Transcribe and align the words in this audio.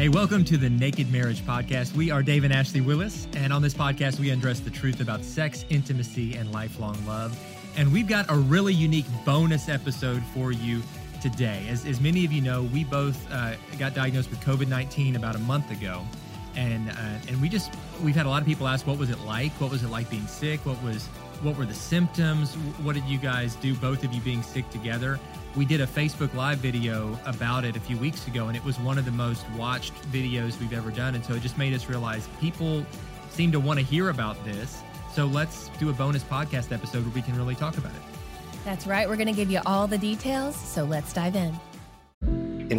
Hey, 0.00 0.08
welcome 0.08 0.46
to 0.46 0.56
the 0.56 0.70
Naked 0.70 1.12
Marriage 1.12 1.42
Podcast. 1.42 1.94
We 1.94 2.10
are 2.10 2.22
Dave 2.22 2.44
and 2.44 2.54
Ashley 2.54 2.80
Willis, 2.80 3.28
and 3.34 3.52
on 3.52 3.60
this 3.60 3.74
podcast, 3.74 4.18
we 4.18 4.30
undress 4.30 4.60
the 4.60 4.70
truth 4.70 5.02
about 5.02 5.22
sex, 5.22 5.66
intimacy, 5.68 6.36
and 6.36 6.50
lifelong 6.52 6.96
love. 7.06 7.38
And 7.76 7.92
we've 7.92 8.08
got 8.08 8.24
a 8.30 8.34
really 8.34 8.72
unique 8.72 9.04
bonus 9.26 9.68
episode 9.68 10.22
for 10.32 10.52
you 10.52 10.80
today. 11.20 11.66
As, 11.68 11.84
as 11.84 12.00
many 12.00 12.24
of 12.24 12.32
you 12.32 12.40
know, 12.40 12.62
we 12.62 12.82
both 12.82 13.30
uh, 13.30 13.56
got 13.78 13.92
diagnosed 13.94 14.30
with 14.30 14.40
COVID 14.40 14.68
19 14.68 15.16
about 15.16 15.36
a 15.36 15.40
month 15.40 15.70
ago. 15.70 16.02
And, 16.56 16.88
uh, 16.88 16.94
and 17.28 17.38
we 17.42 17.50
just, 17.50 17.70
we've 18.02 18.16
had 18.16 18.24
a 18.24 18.30
lot 18.30 18.40
of 18.40 18.48
people 18.48 18.68
ask, 18.68 18.86
what 18.86 18.96
was 18.96 19.10
it 19.10 19.20
like? 19.26 19.52
What 19.60 19.70
was 19.70 19.82
it 19.82 19.90
like 19.90 20.08
being 20.08 20.26
sick? 20.26 20.64
What 20.64 20.82
was, 20.82 21.04
what 21.42 21.58
were 21.58 21.66
the 21.66 21.74
symptoms? 21.74 22.54
What 22.82 22.94
did 22.94 23.04
you 23.04 23.18
guys 23.18 23.54
do, 23.56 23.74
both 23.74 24.02
of 24.02 24.14
you 24.14 24.22
being 24.22 24.42
sick 24.42 24.70
together? 24.70 25.20
We 25.56 25.64
did 25.64 25.80
a 25.80 25.86
Facebook 25.86 26.32
Live 26.34 26.58
video 26.58 27.18
about 27.26 27.64
it 27.64 27.76
a 27.76 27.80
few 27.80 27.96
weeks 27.96 28.26
ago, 28.26 28.48
and 28.48 28.56
it 28.56 28.64
was 28.64 28.78
one 28.78 28.98
of 28.98 29.04
the 29.04 29.10
most 29.10 29.44
watched 29.56 29.94
videos 30.12 30.58
we've 30.60 30.72
ever 30.72 30.90
done. 30.90 31.14
And 31.14 31.24
so 31.24 31.34
it 31.34 31.42
just 31.42 31.58
made 31.58 31.74
us 31.74 31.88
realize 31.88 32.28
people 32.40 32.84
seem 33.30 33.50
to 33.52 33.60
want 33.60 33.78
to 33.78 33.84
hear 33.84 34.10
about 34.10 34.42
this. 34.44 34.82
So 35.12 35.26
let's 35.26 35.68
do 35.78 35.90
a 35.90 35.92
bonus 35.92 36.22
podcast 36.22 36.72
episode 36.72 37.04
where 37.04 37.14
we 37.14 37.22
can 37.22 37.36
really 37.36 37.54
talk 37.56 37.78
about 37.78 37.92
it. 37.92 38.02
That's 38.64 38.86
right. 38.86 39.08
We're 39.08 39.16
going 39.16 39.26
to 39.26 39.32
give 39.32 39.50
you 39.50 39.60
all 39.66 39.86
the 39.86 39.98
details. 39.98 40.54
So 40.54 40.84
let's 40.84 41.12
dive 41.12 41.34
in. 41.34 41.58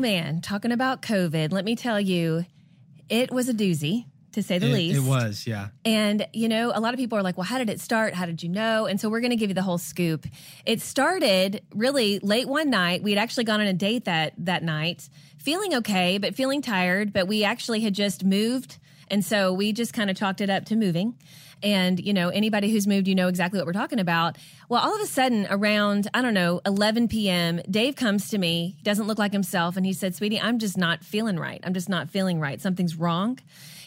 Man, 0.00 0.40
talking 0.40 0.72
about 0.72 1.02
COVID, 1.02 1.52
let 1.52 1.64
me 1.64 1.76
tell 1.76 2.00
you, 2.00 2.46
it 3.08 3.30
was 3.30 3.48
a 3.48 3.54
doozy 3.54 4.06
to 4.32 4.42
say 4.42 4.58
the 4.58 4.68
It, 4.68 4.72
least. 4.72 4.98
it 4.98 5.08
was, 5.08 5.46
yeah. 5.46 5.68
And, 5.84 6.26
you 6.32 6.48
know, 6.48 6.72
a 6.74 6.80
lot 6.80 6.94
of 6.94 6.98
people 6.98 7.18
are 7.18 7.22
like, 7.22 7.36
well, 7.36 7.44
how 7.44 7.58
did 7.58 7.68
it 7.68 7.80
start? 7.80 8.14
How 8.14 8.26
did 8.26 8.42
you 8.42 8.48
know? 8.48 8.86
And 8.86 9.00
so 9.00 9.08
we're 9.08 9.20
going 9.20 9.32
to 9.32 9.36
give 9.36 9.50
you 9.50 9.54
the 9.54 9.62
whole 9.62 9.78
scoop. 9.78 10.26
It 10.64 10.80
started 10.80 11.62
really 11.74 12.20
late 12.20 12.48
one 12.48 12.70
night. 12.70 13.02
We 13.02 13.10
had 13.10 13.18
actually 13.20 13.44
gone 13.44 13.60
on 13.60 13.66
a 13.66 13.72
date 13.72 14.04
that, 14.04 14.34
that 14.38 14.62
night, 14.62 15.08
feeling 15.38 15.74
okay, 15.74 16.18
but 16.18 16.34
feeling 16.34 16.62
tired. 16.62 17.12
But 17.12 17.26
we 17.26 17.42
actually 17.42 17.80
had 17.80 17.94
just 17.94 18.24
moved. 18.24 18.78
And 19.08 19.24
so 19.24 19.52
we 19.52 19.72
just 19.72 19.92
kind 19.92 20.08
of 20.08 20.16
chalked 20.16 20.40
it 20.40 20.48
up 20.50 20.64
to 20.66 20.76
moving. 20.76 21.16
And, 21.62 22.00
you 22.00 22.12
know, 22.12 22.30
anybody 22.30 22.70
who's 22.70 22.86
moved, 22.86 23.06
you 23.06 23.14
know 23.14 23.28
exactly 23.28 23.58
what 23.58 23.66
we're 23.66 23.72
talking 23.72 23.98
about. 23.98 24.38
Well, 24.68 24.82
all 24.82 24.94
of 24.94 25.00
a 25.00 25.06
sudden, 25.06 25.46
around, 25.50 26.08
I 26.14 26.22
don't 26.22 26.34
know, 26.34 26.60
11 26.64 27.08
p.m., 27.08 27.60
Dave 27.70 27.96
comes 27.96 28.30
to 28.30 28.38
me, 28.38 28.76
doesn't 28.82 29.06
look 29.06 29.18
like 29.18 29.32
himself. 29.32 29.76
And 29.76 29.84
he 29.84 29.92
said, 29.92 30.14
Sweetie, 30.14 30.40
I'm 30.40 30.58
just 30.58 30.78
not 30.78 31.04
feeling 31.04 31.38
right. 31.38 31.60
I'm 31.62 31.74
just 31.74 31.88
not 31.88 32.10
feeling 32.10 32.40
right. 32.40 32.60
Something's 32.60 32.96
wrong. 32.96 33.38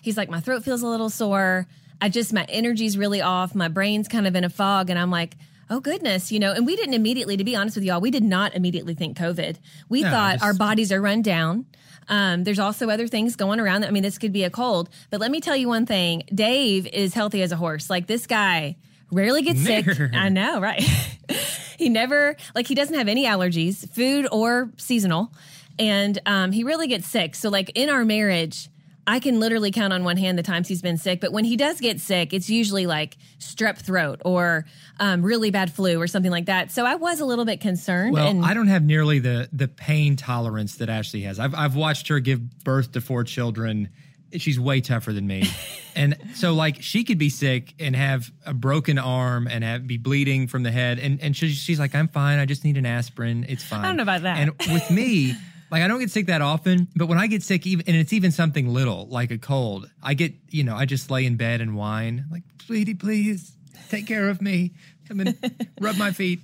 He's 0.01 0.17
like, 0.17 0.29
My 0.29 0.39
throat 0.39 0.63
feels 0.63 0.83
a 0.83 0.87
little 0.87 1.09
sore. 1.09 1.67
I 2.01 2.09
just, 2.09 2.33
my 2.33 2.45
energy's 2.49 2.97
really 2.97 3.21
off. 3.21 3.55
My 3.55 3.69
brain's 3.69 4.07
kind 4.07 4.27
of 4.27 4.35
in 4.35 4.43
a 4.43 4.49
fog. 4.49 4.89
And 4.89 4.99
I'm 4.99 5.11
like, 5.11 5.35
Oh 5.69 5.79
goodness, 5.79 6.31
you 6.31 6.39
know, 6.39 6.51
and 6.51 6.65
we 6.65 6.75
didn't 6.75 6.93
immediately, 6.93 7.37
to 7.37 7.43
be 7.43 7.55
honest 7.55 7.75
with 7.77 7.83
y'all, 7.85 8.01
we 8.01 8.11
did 8.11 8.23
not 8.23 8.53
immediately 8.53 8.93
think 8.93 9.17
COVID. 9.17 9.57
We 9.89 10.01
No, 10.01 10.09
thought 10.09 10.33
just- 10.33 10.43
our 10.43 10.53
bodies 10.53 10.91
are 10.91 11.01
run 11.01 11.21
down. 11.21 11.65
Um, 12.09 12.43
there's 12.43 12.59
also 12.59 12.89
other 12.89 13.07
things 13.07 13.35
going 13.37 13.61
around. 13.61 13.85
I 13.85 13.91
mean, 13.91 14.03
this 14.03 14.17
could 14.17 14.33
be 14.33 14.43
a 14.43 14.49
cold, 14.49 14.89
but 15.09 15.21
let 15.21 15.31
me 15.31 15.39
tell 15.39 15.55
you 15.55 15.69
one 15.69 15.85
thing: 15.85 16.23
Dave 16.33 16.85
is 16.87 17.13
healthy 17.13 17.41
as 17.41 17.51
a 17.53 17.55
horse. 17.55 17.89
Like 17.89 18.07
this 18.07 18.27
guy 18.27 18.75
rarely 19.09 19.41
gets 19.41 19.61
sick. 19.63 19.87
I 20.13 20.27
know, 20.29 20.59
right? 20.59 20.81
he 21.77 21.87
never 21.87 22.35
like 22.55 22.67
he 22.67 22.75
doesn't 22.75 22.95
have 22.95 23.07
any 23.07 23.25
allergies, 23.25 23.89
food 23.89 24.27
or 24.33 24.69
seasonal, 24.77 25.31
and 25.79 26.19
um, 26.25 26.51
he 26.51 26.65
really 26.65 26.87
gets 26.87 27.07
sick. 27.07 27.35
So, 27.35 27.49
like 27.49 27.71
in 27.75 27.89
our 27.89 28.03
marriage. 28.03 28.67
I 29.05 29.19
can 29.19 29.39
literally 29.39 29.71
count 29.71 29.91
on 29.91 30.03
one 30.03 30.17
hand 30.17 30.37
the 30.37 30.43
times 30.43 30.67
he's 30.67 30.81
been 30.81 30.97
sick, 30.97 31.19
but 31.19 31.33
when 31.33 31.43
he 31.43 31.57
does 31.57 31.79
get 31.79 31.99
sick, 31.99 32.33
it's 32.33 32.49
usually 32.49 32.85
like 32.85 33.17
strep 33.39 33.77
throat 33.77 34.21
or 34.23 34.65
um, 34.99 35.21
really 35.23 35.51
bad 35.51 35.73
flu 35.73 35.99
or 35.99 36.07
something 36.07 36.31
like 36.31 36.45
that. 36.45 36.71
So 36.71 36.85
I 36.85 36.95
was 36.95 37.19
a 37.19 37.25
little 37.25 37.45
bit 37.45 37.59
concerned. 37.59 38.13
Well, 38.13 38.27
and 38.27 38.45
I 38.45 38.53
don't 38.53 38.67
have 38.67 38.83
nearly 38.83 39.19
the 39.19 39.49
the 39.51 39.67
pain 39.67 40.15
tolerance 40.15 40.75
that 40.75 40.89
Ashley 40.89 41.21
has. 41.21 41.39
I've 41.39 41.53
I've 41.53 41.75
watched 41.75 42.07
her 42.07 42.19
give 42.19 42.63
birth 42.63 42.93
to 42.93 43.01
four 43.01 43.23
children. 43.23 43.89
She's 44.37 44.59
way 44.59 44.81
tougher 44.81 45.13
than 45.13 45.27
me, 45.27 45.43
and 45.95 46.17
so 46.33 46.53
like 46.53 46.81
she 46.81 47.03
could 47.03 47.19
be 47.19 47.29
sick 47.29 47.75
and 47.79 47.95
have 47.95 48.31
a 48.45 48.53
broken 48.53 48.97
arm 48.97 49.47
and 49.47 49.63
have 49.63 49.85
be 49.85 49.97
bleeding 49.97 50.47
from 50.47 50.63
the 50.63 50.71
head, 50.71 50.97
and 50.97 51.21
and 51.21 51.35
she, 51.35 51.49
she's 51.49 51.79
like, 51.79 51.93
I'm 51.93 52.07
fine. 52.07 52.39
I 52.39 52.45
just 52.45 52.63
need 52.63 52.77
an 52.77 52.85
aspirin. 52.85 53.45
It's 53.49 53.63
fine. 53.63 53.81
I 53.81 53.87
don't 53.87 53.97
know 53.97 54.03
about 54.03 54.21
that. 54.21 54.37
And 54.37 54.51
with 54.71 54.89
me. 54.89 55.35
Like 55.73 55.81
I 55.81 55.87
don't 55.87 55.99
get 55.99 56.11
sick 56.11 56.27
that 56.27 56.43
often, 56.43 56.87
but 56.95 57.07
when 57.07 57.17
I 57.17 57.25
get 57.25 57.41
sick, 57.41 57.65
even 57.65 57.83
and 57.87 57.97
it's 57.97 58.13
even 58.13 58.29
something 58.29 58.67
little 58.67 59.07
like 59.07 59.31
a 59.31 59.39
cold, 59.39 59.89
I 60.03 60.13
get 60.13 60.35
you 60.51 60.63
know 60.63 60.75
I 60.75 60.85
just 60.85 61.09
lay 61.09 61.25
in 61.25 61.35
bed 61.35 61.61
and 61.61 61.75
whine 61.75 62.25
like, 62.29 62.43
"Sweetie, 62.67 62.93
please 62.93 63.57
take 63.89 64.05
care 64.05 64.29
of 64.29 64.39
me. 64.39 64.73
Come 65.07 65.21
and 65.21 65.35
rub 65.81 65.97
my 65.97 66.11
feet." 66.11 66.41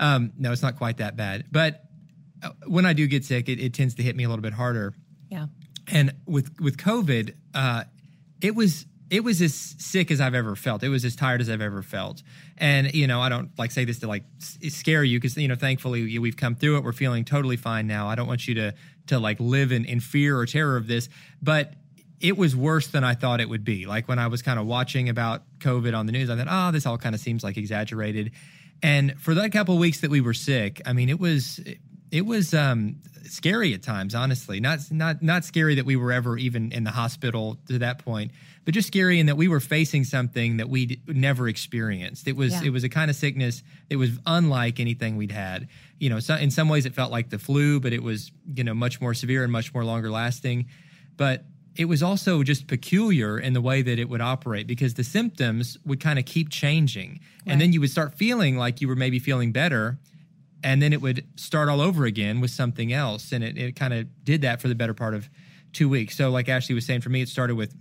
Um, 0.00 0.32
no, 0.36 0.50
it's 0.50 0.62
not 0.62 0.78
quite 0.78 0.96
that 0.96 1.16
bad, 1.16 1.44
but 1.52 1.84
uh, 2.42 2.50
when 2.66 2.84
I 2.84 2.92
do 2.92 3.06
get 3.06 3.24
sick, 3.24 3.48
it, 3.48 3.60
it 3.60 3.72
tends 3.72 3.94
to 3.94 4.02
hit 4.02 4.16
me 4.16 4.24
a 4.24 4.28
little 4.28 4.42
bit 4.42 4.52
harder. 4.52 4.94
yeah. 5.30 5.46
And 5.86 6.16
with 6.26 6.60
with 6.60 6.76
COVID, 6.76 7.36
uh, 7.54 7.84
it 8.40 8.56
was 8.56 8.86
it 9.12 9.22
was 9.22 9.42
as 9.42 9.54
sick 9.54 10.10
as 10.10 10.22
I've 10.22 10.34
ever 10.34 10.56
felt. 10.56 10.82
It 10.82 10.88
was 10.88 11.04
as 11.04 11.14
tired 11.14 11.42
as 11.42 11.50
I've 11.50 11.60
ever 11.60 11.82
felt. 11.82 12.22
And 12.56 12.94
you 12.94 13.06
know, 13.06 13.20
I 13.20 13.28
don't 13.28 13.50
like 13.58 13.70
say 13.70 13.84
this 13.84 13.98
to 13.98 14.08
like 14.08 14.24
scare 14.40 15.04
you 15.04 15.20
because 15.20 15.36
you 15.36 15.48
know, 15.48 15.54
thankfully 15.54 16.18
we've 16.18 16.36
come 16.36 16.54
through 16.54 16.78
it. 16.78 16.84
We're 16.84 16.92
feeling 16.92 17.26
totally 17.26 17.58
fine 17.58 17.86
now. 17.86 18.08
I 18.08 18.14
don't 18.14 18.26
want 18.26 18.48
you 18.48 18.54
to 18.54 18.74
to 19.08 19.18
like 19.18 19.38
live 19.38 19.70
in, 19.70 19.84
in 19.84 20.00
fear 20.00 20.38
or 20.38 20.46
terror 20.46 20.78
of 20.78 20.86
this, 20.86 21.10
but 21.42 21.74
it 22.20 22.38
was 22.38 22.56
worse 22.56 22.86
than 22.86 23.04
I 23.04 23.14
thought 23.14 23.42
it 23.42 23.50
would 23.50 23.64
be. 23.64 23.84
Like 23.84 24.08
when 24.08 24.18
I 24.18 24.28
was 24.28 24.40
kind 24.40 24.58
of 24.58 24.64
watching 24.64 25.10
about 25.10 25.42
COVID 25.58 25.94
on 25.94 26.06
the 26.06 26.12
news, 26.12 26.30
I 26.30 26.36
thought, 26.36 26.48
oh, 26.48 26.72
this 26.72 26.86
all 26.86 26.96
kind 26.96 27.14
of 27.14 27.20
seems 27.20 27.44
like 27.44 27.58
exaggerated. 27.58 28.32
And 28.82 29.20
for 29.20 29.34
that 29.34 29.52
couple 29.52 29.74
of 29.74 29.80
weeks 29.80 30.00
that 30.00 30.10
we 30.10 30.22
were 30.22 30.32
sick, 30.32 30.80
I 30.86 30.94
mean, 30.94 31.10
it 31.10 31.20
was 31.20 31.60
it 32.12 32.26
was 32.26 32.54
um, 32.54 32.96
scary 33.24 33.74
at 33.74 33.82
times. 33.82 34.14
Honestly, 34.14 34.60
not 34.60 34.78
not 34.92 35.22
not 35.22 35.44
scary 35.44 35.74
that 35.76 35.86
we 35.86 35.96
were 35.96 36.12
ever 36.12 36.36
even 36.36 36.70
in 36.70 36.84
the 36.84 36.90
hospital 36.90 37.58
to 37.68 37.78
that 37.78 37.98
point, 37.98 38.30
but 38.64 38.74
just 38.74 38.86
scary 38.86 39.18
in 39.18 39.26
that 39.26 39.36
we 39.36 39.48
were 39.48 39.60
facing 39.60 40.04
something 40.04 40.58
that 40.58 40.68
we'd 40.68 41.00
never 41.08 41.48
experienced. 41.48 42.28
It 42.28 42.36
was 42.36 42.52
yeah. 42.52 42.64
it 42.68 42.70
was 42.70 42.84
a 42.84 42.88
kind 42.88 43.10
of 43.10 43.16
sickness 43.16 43.62
that 43.88 43.98
was 43.98 44.10
unlike 44.26 44.78
anything 44.78 45.16
we'd 45.16 45.32
had. 45.32 45.68
You 45.98 46.10
know, 46.10 46.20
so 46.20 46.36
in 46.36 46.50
some 46.50 46.68
ways 46.68 46.86
it 46.86 46.94
felt 46.94 47.10
like 47.10 47.30
the 47.30 47.38
flu, 47.38 47.80
but 47.80 47.92
it 47.92 48.02
was 48.02 48.30
you 48.54 48.62
know 48.62 48.74
much 48.74 49.00
more 49.00 49.14
severe 49.14 49.42
and 49.42 49.50
much 49.50 49.72
more 49.72 49.84
longer 49.84 50.10
lasting. 50.10 50.66
But 51.16 51.44
it 51.74 51.86
was 51.86 52.02
also 52.02 52.42
just 52.42 52.66
peculiar 52.66 53.38
in 53.38 53.54
the 53.54 53.60
way 53.62 53.80
that 53.80 53.98
it 53.98 54.08
would 54.08 54.20
operate 54.20 54.66
because 54.66 54.94
the 54.94 55.04
symptoms 55.04 55.78
would 55.86 56.00
kind 56.00 56.18
of 56.18 56.26
keep 56.26 56.50
changing. 56.50 57.20
Right. 57.46 57.52
And 57.52 57.60
then 57.60 57.72
you 57.72 57.80
would 57.80 57.90
start 57.90 58.14
feeling 58.14 58.58
like 58.58 58.82
you 58.82 58.88
were 58.88 58.96
maybe 58.96 59.18
feeling 59.18 59.52
better. 59.52 59.98
And 60.64 60.80
then 60.80 60.92
it 60.92 61.00
would 61.00 61.26
start 61.36 61.68
all 61.68 61.80
over 61.80 62.04
again 62.04 62.40
with 62.40 62.50
something 62.50 62.92
else. 62.92 63.32
And 63.32 63.42
it, 63.42 63.58
it 63.58 63.76
kind 63.76 63.92
of 63.92 64.06
did 64.24 64.42
that 64.42 64.60
for 64.60 64.68
the 64.68 64.74
better 64.74 64.94
part 64.94 65.14
of 65.14 65.28
two 65.72 65.88
weeks. 65.88 66.16
So, 66.16 66.30
like 66.30 66.48
Ashley 66.48 66.74
was 66.74 66.86
saying, 66.86 67.00
for 67.00 67.10
me, 67.10 67.22
it 67.22 67.28
started 67.28 67.56
with 67.56 67.74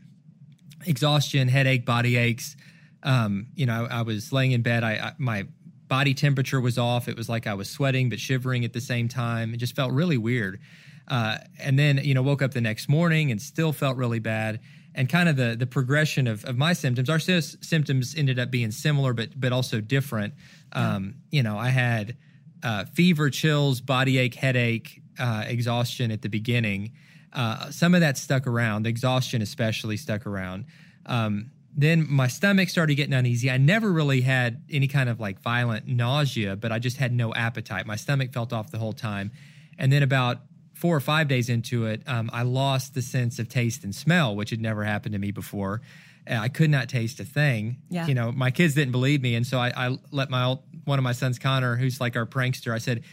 exhaustion, 0.86 1.48
headache, 1.48 1.86
body 1.86 2.18
aches. 2.18 2.56
Um, 3.04 3.48
you 3.56 3.66
know, 3.66 3.88
I, 3.90 4.00
I, 4.00 4.02
was 4.04 4.32
laying 4.32 4.52
in 4.52 4.62
bed. 4.62 4.84
I, 4.84 4.92
I 4.92 5.14
my 5.18 5.48
body 5.88 6.14
temperature 6.14 6.62
was 6.62 6.78
off. 6.78 7.08
It 7.08 7.18
was 7.18 7.28
like 7.28 7.48
I 7.48 7.54
was 7.54 7.70
sweating 7.70 8.10
but 8.10 8.20
shivering 8.20 8.64
at 8.64 8.74
the 8.74 8.82
same 8.82 9.08
time. 9.08 9.54
It 9.54 9.58
just 9.58 9.76
felt 9.76 9.92
really 9.92 10.18
weird. 10.18 10.60
Uh, 11.08 11.38
and 11.60 11.78
then, 11.78 12.00
you 12.04 12.14
know, 12.14 12.22
woke 12.22 12.42
up 12.42 12.54
the 12.54 12.62
next 12.62 12.88
morning 12.88 13.32
and 13.32 13.42
still 13.42 13.74
felt 13.74 13.98
really 13.98 14.20
bad. 14.20 14.62
And 14.94 15.10
kind 15.10 15.30
of 15.30 15.36
the 15.38 15.56
the 15.58 15.68
progression 15.68 16.28
of, 16.28 16.44
of 16.46 16.58
my 16.58 16.74
symptoms, 16.74 17.10
our 17.10 17.20
sy- 17.20 17.40
symptoms 17.40 18.14
ended 18.16 18.40
up 18.40 18.52
being 18.52 18.72
similar, 18.72 19.14
but 19.14 19.40
but 19.40 19.52
also 19.52 19.82
different. 19.82 20.34
Um, 20.74 21.16
you 21.32 21.44
know, 21.44 21.58
I 21.58 21.70
had 21.70 22.18
uh, 22.64 22.86
fever, 22.86 23.30
chills, 23.30 23.82
body 23.82 24.18
ache, 24.18 24.36
headache, 24.36 25.02
uh, 25.20 25.44
exhaustion 25.48 26.12
at 26.12 26.22
the 26.22 26.30
beginning. 26.30 26.92
Uh, 27.34 27.70
some 27.72 27.94
of 27.96 28.02
that 28.02 28.18
stuck 28.18 28.48
around, 28.48 28.84
The 28.84 28.90
exhaustion 28.90 29.42
especially 29.42 29.98
stuck 29.98 30.26
around. 30.26 30.66
Um, 31.06 31.52
then 31.76 32.06
my 32.10 32.28
stomach 32.28 32.68
started 32.70 32.96
getting 32.96 33.14
uneasy. 33.14 33.50
I 33.50 33.58
never 33.58 33.92
really 33.92 34.22
had 34.22 34.62
any 34.70 34.88
kind 34.88 35.08
of 35.08 35.20
like 35.20 35.40
violent 35.40 35.88
nausea, 35.88 36.58
but 36.58 36.72
I 36.72 36.80
just 36.80 36.98
had 36.98 37.14
no 37.14 37.34
appetite. 37.34 37.86
My 37.86 37.96
stomach 37.96 38.34
felt 38.34 38.52
off 38.52 38.72
the 38.72 38.78
whole 38.78 38.94
time. 38.94 39.32
And 39.78 39.92
then 39.92 40.04
about 40.04 40.40
four 40.82 40.98
or 40.98 41.00
five 41.00 41.28
days 41.28 41.48
into 41.48 41.86
it, 41.86 42.02
um, 42.08 42.32
I 42.34 42.42
lost 42.42 42.96
the 42.96 43.04
sense 43.04 43.38
of 43.38 43.48
taste 43.48 43.84
and 43.84 43.94
smell, 43.94 44.36
which 44.36 44.50
had 44.50 44.60
never 44.60 44.84
happened 44.84 45.14
to 45.14 45.20
me 45.20 45.30
before. 45.32 45.82
I 46.28 46.50
could 46.50 46.70
not 46.70 46.90
taste 46.90 47.20
a 47.20 47.26
thing. 47.26 47.78
Yeah. 47.90 48.08
You 48.08 48.16
know, 48.16 48.32
my 48.32 48.52
kids 48.52 48.74
didn't 48.74 48.92
believe 48.92 49.22
me, 49.22 49.36
and 49.36 49.46
so 49.46 49.60
I, 49.60 49.72
I 49.76 49.98
let 50.12 50.30
my 50.30 50.58
one 50.86 51.00
of 51.00 51.04
my 51.04 51.12
sons, 51.12 51.40
Connor, 51.40 51.76
who's 51.76 52.02
like 52.02 52.16
our 52.16 52.26
prankster, 52.26 52.74
I 52.74 52.78
said, 52.80 53.04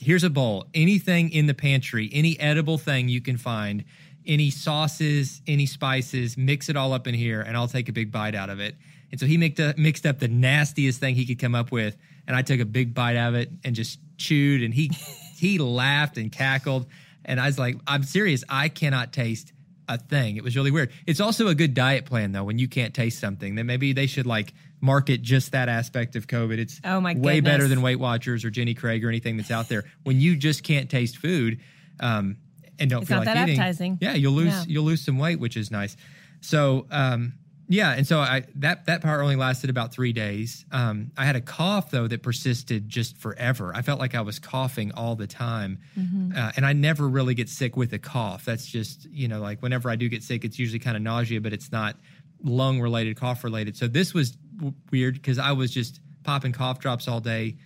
"Here's 0.00 0.24
a 0.24 0.30
bowl. 0.30 0.66
Anything 0.74 1.30
in 1.30 1.46
the 1.46 1.54
pantry, 1.54 2.08
any 2.12 2.38
edible 2.40 2.78
thing 2.78 3.08
you 3.08 3.20
can 3.20 3.36
find." 3.36 3.84
any 4.28 4.50
sauces, 4.50 5.40
any 5.46 5.64
spices, 5.64 6.36
mix 6.36 6.68
it 6.68 6.76
all 6.76 6.92
up 6.92 7.06
in 7.06 7.14
here, 7.14 7.40
and 7.40 7.56
I'll 7.56 7.66
take 7.66 7.88
a 7.88 7.92
big 7.92 8.12
bite 8.12 8.34
out 8.34 8.50
of 8.50 8.60
it. 8.60 8.76
And 9.10 9.18
so 9.18 9.24
he 9.24 9.38
mixed 9.38 9.58
up, 9.58 9.78
mixed 9.78 10.04
up 10.04 10.18
the 10.18 10.28
nastiest 10.28 11.00
thing 11.00 11.14
he 11.14 11.24
could 11.24 11.38
come 11.38 11.54
up 11.54 11.72
with, 11.72 11.96
and 12.26 12.36
I 12.36 12.42
took 12.42 12.60
a 12.60 12.66
big 12.66 12.92
bite 12.92 13.16
out 13.16 13.30
of 13.30 13.34
it 13.36 13.50
and 13.64 13.74
just 13.74 13.98
chewed. 14.18 14.62
And 14.62 14.74
he 14.74 14.88
he 15.36 15.58
laughed 15.58 16.18
and 16.18 16.30
cackled. 16.30 16.86
And 17.28 17.38
I 17.38 17.46
was 17.46 17.58
like, 17.58 17.76
I'm 17.86 18.02
serious. 18.02 18.42
I 18.48 18.68
cannot 18.70 19.12
taste 19.12 19.52
a 19.86 19.98
thing. 19.98 20.36
It 20.36 20.42
was 20.42 20.56
really 20.56 20.70
weird. 20.70 20.90
It's 21.06 21.20
also 21.20 21.48
a 21.48 21.54
good 21.54 21.74
diet 21.74 22.06
plan 22.06 22.32
though 22.32 22.44
when 22.44 22.58
you 22.58 22.68
can't 22.68 22.94
taste 22.94 23.20
something. 23.20 23.54
Then 23.54 23.66
maybe 23.66 23.92
they 23.92 24.06
should 24.06 24.26
like 24.26 24.52
market 24.80 25.22
just 25.22 25.52
that 25.52 25.68
aspect 25.68 26.16
of 26.16 26.26
COVID. 26.26 26.58
It's 26.58 26.80
oh 26.84 27.00
my 27.00 27.14
way 27.14 27.40
better 27.40 27.68
than 27.68 27.82
Weight 27.82 27.98
Watchers 27.98 28.44
or 28.44 28.50
Jenny 28.50 28.74
Craig 28.74 29.04
or 29.04 29.08
anything 29.08 29.36
that's 29.36 29.50
out 29.50 29.68
there. 29.68 29.84
When 30.02 30.20
you 30.20 30.36
just 30.36 30.62
can't 30.62 30.90
taste 30.90 31.18
food 31.18 31.60
um, 32.00 32.38
and 32.78 32.90
don't 32.90 33.02
it's 33.02 33.10
feel 33.10 33.18
like 33.18 33.28
eating, 33.28 33.58
appetizing. 33.58 33.98
yeah, 34.00 34.14
you'll 34.14 34.32
lose 34.32 34.52
yeah. 34.52 34.64
you'll 34.66 34.84
lose 34.84 35.04
some 35.04 35.18
weight, 35.18 35.38
which 35.38 35.56
is 35.56 35.70
nice. 35.70 35.96
So 36.40 36.86
um, 36.90 37.34
yeah, 37.70 37.92
and 37.92 38.06
so 38.06 38.18
I 38.18 38.44
that 38.56 38.86
that 38.86 39.02
part 39.02 39.20
only 39.20 39.36
lasted 39.36 39.68
about 39.68 39.92
three 39.92 40.14
days. 40.14 40.64
Um, 40.72 41.12
I 41.18 41.26
had 41.26 41.36
a 41.36 41.40
cough 41.42 41.90
though 41.90 42.08
that 42.08 42.22
persisted 42.22 42.88
just 42.88 43.18
forever. 43.18 43.72
I 43.74 43.82
felt 43.82 44.00
like 44.00 44.14
I 44.14 44.22
was 44.22 44.38
coughing 44.38 44.90
all 44.92 45.16
the 45.16 45.26
time, 45.26 45.78
mm-hmm. 45.96 46.32
uh, 46.34 46.52
and 46.56 46.64
I 46.64 46.72
never 46.72 47.06
really 47.06 47.34
get 47.34 47.50
sick 47.50 47.76
with 47.76 47.92
a 47.92 47.98
cough. 47.98 48.46
That's 48.46 48.66
just 48.66 49.04
you 49.10 49.28
know 49.28 49.40
like 49.40 49.60
whenever 49.60 49.90
I 49.90 49.96
do 49.96 50.08
get 50.08 50.22
sick, 50.22 50.46
it's 50.46 50.58
usually 50.58 50.78
kind 50.78 50.96
of 50.96 51.02
nausea, 51.02 51.42
but 51.42 51.52
it's 51.52 51.70
not 51.70 51.96
lung 52.42 52.80
related, 52.80 53.18
cough 53.18 53.44
related. 53.44 53.76
So 53.76 53.86
this 53.86 54.14
was 54.14 54.30
w- 54.56 54.74
weird 54.90 55.14
because 55.14 55.38
I 55.38 55.52
was 55.52 55.70
just 55.70 56.00
popping 56.24 56.52
cough 56.52 56.78
drops 56.78 57.06
all 57.06 57.20
day, 57.20 57.58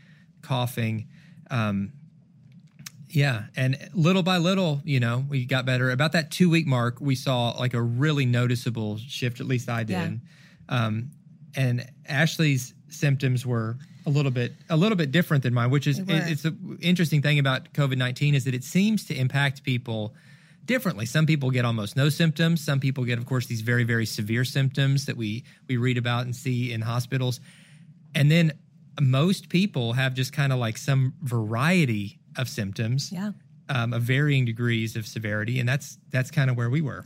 coughing. 0.43 1.09
Um, 1.49 1.93
yeah, 3.13 3.45
and 3.57 3.77
little 3.93 4.23
by 4.23 4.39
little, 4.39 4.81
you 4.85 4.99
know, 4.99 5.25
we 5.29 5.45
got 5.45 5.67
better. 5.67 5.91
About 5.91 6.13
that 6.13 6.31
two 6.31 6.49
week 6.49 6.67
mark, 6.67 6.99
we 6.99 7.15
saw 7.15 7.51
like 7.51 7.75
a 7.75 7.83
really 7.83 8.25
noticeable 8.25 8.97
shift. 8.97 9.39
At 9.39 9.47
least 9.47 9.69
I 9.69 9.85
did. 9.85 10.21
Yeah. 10.71 10.87
Um, 10.87 11.11
and 11.55 11.87
Ashley's 12.09 12.73
symptoms 12.89 13.45
were 13.45 13.77
a 14.07 14.11
little 14.11 14.31
bit 14.31 14.55
a 14.71 14.77
little 14.77 14.97
bit 14.97 15.13
different 15.13 15.43
than 15.43 15.53
mine, 15.53 15.69
which 15.69 15.87
is 15.87 15.99
it 15.99 16.07
it's 16.09 16.47
an 16.47 16.79
interesting 16.81 17.21
thing 17.21 17.39
about 17.39 17.73
COVID 17.75 17.99
nineteen 17.99 18.35
is 18.35 18.45
that 18.45 18.55
it 18.55 18.65
seems 18.65 19.05
to 19.07 19.15
impact 19.15 19.63
people 19.63 20.15
differently. 20.65 21.05
Some 21.05 21.27
people 21.27 21.51
get 21.51 21.67
almost 21.67 21.97
no 21.97 22.09
symptoms. 22.09 22.65
Some 22.65 22.81
people 22.81 23.05
get, 23.05 23.19
of 23.19 23.27
course, 23.27 23.47
these 23.47 23.61
very 23.61 23.85
very 23.85 24.07
severe 24.07 24.47
symptoms 24.47 25.05
that 25.05 25.19
we 25.19 25.45
we 25.69 25.77
read 25.77 25.99
about 25.99 26.25
and 26.25 26.35
see 26.35 26.73
in 26.73 26.81
hospitals, 26.81 27.41
and 28.15 28.31
then 28.31 28.53
most 29.01 29.51
people 29.51 29.93
have 29.93 30.15
just 30.15 30.33
kind 30.33 30.51
of 30.51 30.59
like 30.59 30.79
some 30.79 31.13
variety 31.21 32.19
of 32.37 32.49
symptoms, 32.49 33.11
yeah, 33.13 33.33
um, 33.69 33.93
of 33.93 34.03
varying 34.03 34.45
degrees 34.45 34.97
of 34.97 35.07
severity, 35.07 35.61
and 35.61 35.69
that's 35.69 35.99
that's 36.11 36.31
kind 36.31 36.51
of 36.51 36.57
where 36.57 36.71
we 36.71 36.81
were. 36.81 37.05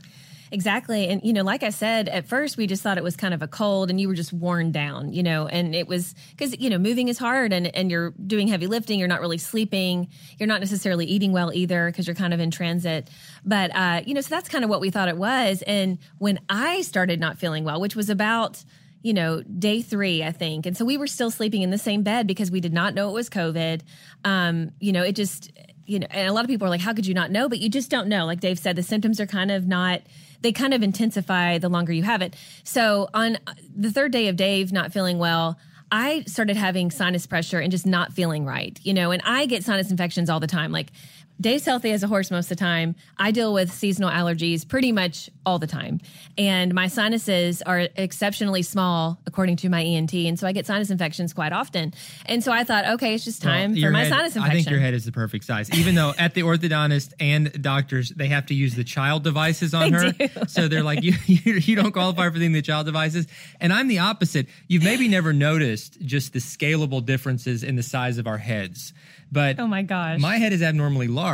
Exactly. 0.51 1.07
And, 1.09 1.21
you 1.23 1.33
know, 1.33 1.43
like 1.43 1.63
I 1.63 1.69
said, 1.69 2.07
at 2.07 2.25
first 2.25 2.57
we 2.57 2.67
just 2.67 2.81
thought 2.81 2.97
it 2.97 3.03
was 3.03 3.15
kind 3.15 3.33
of 3.33 3.41
a 3.41 3.47
cold 3.47 3.89
and 3.89 3.99
you 3.99 4.07
were 4.07 4.13
just 4.13 4.31
worn 4.31 4.71
down, 4.71 5.11
you 5.11 5.23
know, 5.23 5.47
and 5.47 5.75
it 5.75 5.87
was 5.87 6.15
because, 6.31 6.57
you 6.57 6.69
know, 6.69 6.77
moving 6.77 7.09
is 7.09 7.17
hard 7.17 7.51
and, 7.51 7.73
and 7.75 7.91
you're 7.91 8.11
doing 8.11 8.47
heavy 8.47 8.67
lifting. 8.67 8.99
You're 8.99 9.07
not 9.07 9.19
really 9.19 9.37
sleeping. 9.37 10.07
You're 10.39 10.47
not 10.47 10.61
necessarily 10.61 11.05
eating 11.05 11.33
well 11.33 11.51
either 11.53 11.87
because 11.87 12.07
you're 12.07 12.15
kind 12.15 12.33
of 12.33 12.39
in 12.39 12.51
transit. 12.51 13.09
But, 13.43 13.75
uh, 13.75 14.01
you 14.05 14.13
know, 14.13 14.21
so 14.21 14.29
that's 14.29 14.47
kind 14.47 14.63
of 14.63 14.69
what 14.69 14.79
we 14.79 14.89
thought 14.89 15.09
it 15.09 15.17
was. 15.17 15.63
And 15.63 15.97
when 16.17 16.39
I 16.47 16.81
started 16.81 17.19
not 17.19 17.37
feeling 17.37 17.63
well, 17.63 17.81
which 17.81 17.95
was 17.95 18.09
about, 18.09 18.63
you 19.07 19.13
know, 19.13 19.41
day 19.41 19.81
three, 19.81 20.21
I 20.21 20.33
think. 20.33 20.65
And 20.65 20.75
so 20.75 20.83
we 20.83 20.97
were 20.97 21.07
still 21.07 21.31
sleeping 21.31 21.61
in 21.61 21.69
the 21.69 21.77
same 21.77 22.03
bed 22.03 22.27
because 22.27 22.51
we 22.51 22.59
did 22.59 22.73
not 22.73 22.93
know 22.93 23.07
it 23.09 23.13
was 23.13 23.29
COVID. 23.29 23.79
Um, 24.25 24.71
you 24.81 24.91
know, 24.91 25.01
it 25.01 25.13
just, 25.13 25.49
you 25.85 25.99
know, 25.99 26.07
and 26.09 26.27
a 26.27 26.33
lot 26.33 26.43
of 26.43 26.49
people 26.49 26.67
are 26.67 26.69
like, 26.69 26.81
how 26.81 26.93
could 26.93 27.07
you 27.07 27.13
not 27.13 27.31
know? 27.31 27.47
But 27.47 27.59
you 27.59 27.69
just 27.69 27.89
don't 27.89 28.09
know. 28.09 28.25
Like 28.25 28.41
Dave 28.41 28.59
said, 28.59 28.75
the 28.75 28.83
symptoms 28.83 29.21
are 29.21 29.25
kind 29.25 29.49
of 29.49 29.65
not, 29.65 30.01
they 30.41 30.51
kind 30.51 30.73
of 30.73 30.83
intensify 30.83 31.57
the 31.57 31.69
longer 31.69 31.93
you 31.93 32.03
have 32.03 32.21
it. 32.21 32.35
So 32.65 33.07
on 33.13 33.37
the 33.73 33.93
third 33.93 34.11
day 34.11 34.27
of 34.27 34.35
Dave 34.35 34.73
not 34.73 34.91
feeling 34.91 35.19
well, 35.19 35.57
I 35.89 36.25
started 36.27 36.57
having 36.57 36.91
sinus 36.91 37.25
pressure 37.25 37.59
and 37.59 37.71
just 37.71 37.85
not 37.85 38.11
feeling 38.11 38.43
right, 38.43 38.77
you 38.83 38.93
know, 38.93 39.11
and 39.11 39.21
I 39.23 39.45
get 39.45 39.63
sinus 39.63 39.89
infections 39.89 40.29
all 40.29 40.41
the 40.41 40.47
time. 40.47 40.73
Like 40.73 40.91
Dave's 41.39 41.65
healthy 41.65 41.91
as 41.91 42.03
a 42.03 42.07
horse 42.07 42.31
most 42.31 42.45
of 42.45 42.57
the 42.57 42.63
time. 42.63 42.95
I 43.17 43.31
deal 43.31 43.53
with 43.53 43.71
seasonal 43.71 44.09
allergies 44.09 44.67
pretty 44.67 44.91
much 44.91 45.29
all 45.45 45.59
the 45.59 45.67
time. 45.67 46.01
And 46.37 46.73
my 46.73 46.87
sinuses 46.87 47.61
are 47.61 47.87
exceptionally 47.95 48.63
small, 48.63 49.19
according 49.25 49.57
to 49.57 49.69
my 49.69 49.83
ENT. 49.83 50.13
And 50.13 50.39
so 50.39 50.47
I 50.47 50.51
get 50.51 50.65
sinus 50.65 50.89
infections 50.89 51.33
quite 51.33 51.53
often. 51.53 51.93
And 52.25 52.43
so 52.43 52.51
I 52.51 52.63
thought, 52.63 52.85
okay, 52.85 53.13
it's 53.13 53.23
just 53.23 53.41
time 53.41 53.73
well, 53.73 53.81
for 53.81 53.91
my 53.91 54.03
head, 54.03 54.09
sinus 54.09 54.35
infection. 54.35 54.51
I 54.51 54.55
think 54.55 54.69
your 54.69 54.79
head 54.79 54.93
is 54.93 55.05
the 55.05 55.11
perfect 55.11 55.45
size. 55.45 55.69
Even 55.77 55.95
though 55.95 56.13
at 56.17 56.33
the 56.33 56.41
orthodontist 56.41 57.13
and 57.19 57.61
doctors, 57.61 58.09
they 58.09 58.27
have 58.27 58.47
to 58.47 58.53
use 58.55 58.75
the 58.75 58.83
child 58.83 59.23
devices 59.23 59.73
on 59.73 59.93
her. 59.93 60.11
Do. 60.11 60.27
So 60.47 60.67
they're 60.67 60.83
like, 60.83 61.03
you, 61.03 61.13
you, 61.25 61.53
you 61.53 61.75
don't 61.75 61.91
qualify 61.91 62.29
for 62.29 62.39
the 62.39 62.61
child 62.61 62.85
devices. 62.87 63.27
And 63.59 63.71
I'm 63.71 63.87
the 63.87 63.99
opposite. 63.99 64.47
You've 64.67 64.83
maybe 64.83 65.07
never 65.07 65.33
noticed 65.33 66.01
just 66.01 66.33
the 66.33 66.39
scalable 66.39 67.05
differences 67.05 67.63
in 67.63 67.75
the 67.75 67.83
size 67.83 68.17
of 68.17 68.27
our 68.27 68.37
heads. 68.37 68.93
But 69.31 69.59
oh 69.59 69.67
my 69.67 69.81
gosh, 69.83 70.19
my 70.19 70.37
head 70.37 70.53
is 70.53 70.61
abnormally 70.61 71.07
large. 71.07 71.26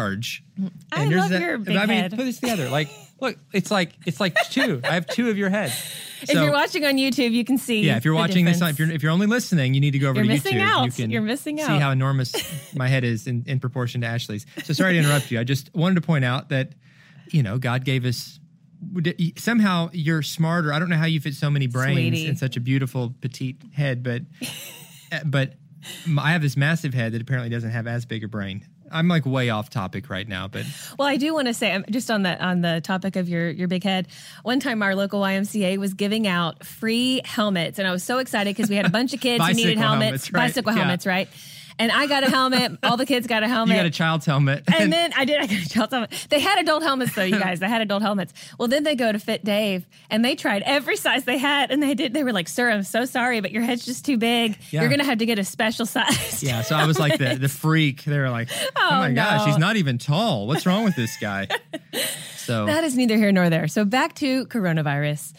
I 0.91 1.05
love 1.05 1.29
that, 1.29 1.41
your 1.41 1.57
big 1.57 1.75
I 1.75 1.85
mean, 1.85 1.97
head. 1.97 2.11
put 2.11 2.25
this 2.25 2.39
together. 2.39 2.69
Like, 2.69 2.89
look, 3.21 3.37
it's 3.51 3.71
like 3.71 3.93
it's 4.05 4.19
like 4.19 4.35
two. 4.49 4.81
I 4.83 4.93
have 4.93 5.07
two 5.07 5.29
of 5.29 5.37
your 5.37 5.49
heads. 5.49 5.73
So, 6.25 6.33
if 6.33 6.43
you're 6.43 6.51
watching 6.51 6.85
on 6.85 6.95
YouTube, 6.95 7.31
you 7.31 7.43
can 7.43 7.57
see. 7.57 7.81
Yeah, 7.81 7.97
if 7.97 8.05
you're 8.05 8.13
watching 8.13 8.45
difference. 8.45 8.59
this, 8.59 8.69
if 8.71 8.79
you're 8.79 8.91
if 8.91 9.03
you're 9.03 9.11
only 9.11 9.27
listening, 9.27 9.73
you 9.73 9.81
need 9.81 9.91
to 9.91 9.99
go 9.99 10.09
over 10.09 10.17
you're 10.17 10.25
to 10.25 10.29
missing 10.29 10.57
YouTube. 10.57 10.69
Out. 10.69 10.85
You 10.85 10.91
can 10.91 11.09
you're 11.11 11.21
missing 11.21 11.61
out. 11.61 11.67
See 11.67 11.79
how 11.79 11.91
enormous 11.91 12.33
my 12.75 12.87
head 12.87 13.03
is 13.03 13.27
in, 13.27 13.43
in 13.47 13.59
proportion 13.59 14.01
to 14.01 14.07
Ashley's. 14.07 14.45
So 14.63 14.73
sorry 14.73 14.93
to 14.93 14.99
interrupt 14.99 15.31
you. 15.31 15.39
I 15.39 15.43
just 15.43 15.73
wanted 15.73 15.95
to 15.95 16.01
point 16.01 16.25
out 16.25 16.49
that 16.49 16.73
you 17.29 17.43
know 17.43 17.57
God 17.57 17.85
gave 17.85 18.05
us 18.05 18.39
somehow 19.37 19.89
you're 19.93 20.21
smarter. 20.21 20.73
I 20.73 20.79
don't 20.79 20.89
know 20.89 20.97
how 20.97 21.05
you 21.05 21.19
fit 21.19 21.33
so 21.33 21.49
many 21.49 21.67
brains 21.67 21.97
Sweetie. 21.97 22.27
in 22.27 22.35
such 22.35 22.57
a 22.57 22.59
beautiful 22.59 23.13
petite 23.21 23.61
head, 23.73 24.03
but 24.03 24.21
but 25.25 25.53
I 26.19 26.31
have 26.31 26.41
this 26.41 26.57
massive 26.57 26.93
head 26.93 27.13
that 27.13 27.21
apparently 27.21 27.49
doesn't 27.49 27.71
have 27.71 27.87
as 27.87 28.05
big 28.05 28.23
a 28.23 28.27
brain. 28.27 28.65
I'm 28.93 29.07
like 29.07 29.25
way 29.25 29.49
off 29.49 29.69
topic 29.69 30.09
right 30.09 30.27
now, 30.27 30.47
but 30.47 30.65
Well, 30.97 31.07
I 31.07 31.17
do 31.17 31.33
want 31.33 31.47
to 31.47 31.53
say, 31.53 31.71
um, 31.73 31.83
just 31.89 32.11
on 32.11 32.23
the 32.23 32.41
on 32.43 32.61
the 32.61 32.79
topic 32.81 33.15
of 33.15 33.27
your 33.27 33.49
your 33.49 33.67
big 33.67 33.83
head, 33.83 34.07
one 34.43 34.59
time 34.59 34.81
our 34.83 34.95
local 34.95 35.19
YMCA 35.21 35.77
was 35.77 35.93
giving 35.93 36.27
out 36.27 36.65
free 36.65 37.21
helmets, 37.25 37.79
and 37.79 37.87
I 37.87 37.91
was 37.91 38.03
so 38.03 38.19
excited 38.19 38.55
because 38.55 38.69
we 38.69 38.75
had 38.75 38.85
a 38.85 38.89
bunch 38.89 39.13
of 39.13 39.19
kids 39.19 39.45
who 39.45 39.53
needed 39.55 39.77
helmets, 39.77 40.27
helmets, 40.27 40.31
right? 40.33 40.41
bicycle 40.47 40.71
Yeah. 40.73 40.79
helmets, 40.79 41.05
right? 41.05 41.27
And 41.79 41.91
I 41.91 42.07
got 42.07 42.23
a 42.23 42.29
helmet. 42.29 42.77
all 42.83 42.97
the 42.97 43.05
kids 43.05 43.25
got 43.27 43.43
a 43.43 43.47
helmet. 43.47 43.75
you 43.75 43.79
got 43.81 43.85
a 43.87 43.91
child's 43.91 44.25
helmet. 44.25 44.63
and 44.73 44.91
then 44.93 45.11
I 45.17 45.25
did. 45.25 45.41
I 45.41 45.47
got 45.47 45.65
a 45.65 45.69
child 45.69 45.89
helmet. 45.91 46.27
They 46.29 46.39
had 46.39 46.59
adult 46.59 46.83
helmets 46.83 47.15
though, 47.15 47.23
you 47.23 47.39
guys. 47.39 47.59
They 47.59 47.67
had 47.67 47.81
adult 47.81 48.01
helmets. 48.03 48.33
Well, 48.59 48.67
then 48.67 48.83
they 48.83 48.95
go 48.95 49.11
to 49.11 49.19
Fit 49.19 49.43
Dave, 49.43 49.85
and 50.09 50.23
they 50.23 50.35
tried 50.35 50.61
every 50.63 50.95
size 50.97 51.23
they 51.25 51.37
had, 51.37 51.71
and 51.71 51.81
they 51.81 51.93
did. 51.93 52.13
They 52.13 52.23
were 52.23 52.31
like, 52.33 52.47
"Sir, 52.47 52.69
I'm 52.69 52.83
so 52.83 53.05
sorry, 53.05 53.39
but 53.41 53.51
your 53.51 53.63
head's 53.63 53.85
just 53.85 54.05
too 54.05 54.17
big. 54.17 54.57
Yeah. 54.71 54.81
You're 54.81 54.89
gonna 54.89 55.03
have 55.03 55.17
to 55.19 55.25
get 55.25 55.39
a 55.39 55.43
special 55.43 55.85
size." 55.85 56.43
yeah, 56.43 56.61
so 56.61 56.75
I 56.75 56.85
was 56.85 56.99
like 56.99 57.17
the 57.17 57.35
the 57.35 57.49
freak. 57.49 58.03
They 58.03 58.19
were 58.19 58.29
like, 58.29 58.49
oh, 58.75 58.89
"Oh, 58.91 58.95
my 58.99 59.11
gosh, 59.11 59.45
he's 59.45 59.57
not 59.57 59.75
even 59.75 59.97
tall. 59.97 60.47
What's 60.47 60.65
wrong 60.65 60.83
with 60.83 60.95
this 60.95 61.17
guy?" 61.17 61.47
So 62.37 62.65
That 62.65 62.83
is 62.83 62.97
neither 62.97 63.15
here 63.15 63.31
nor 63.31 63.49
there. 63.49 63.69
So 63.69 63.85
back 63.85 64.15
to 64.15 64.45
coronavirus. 64.47 65.33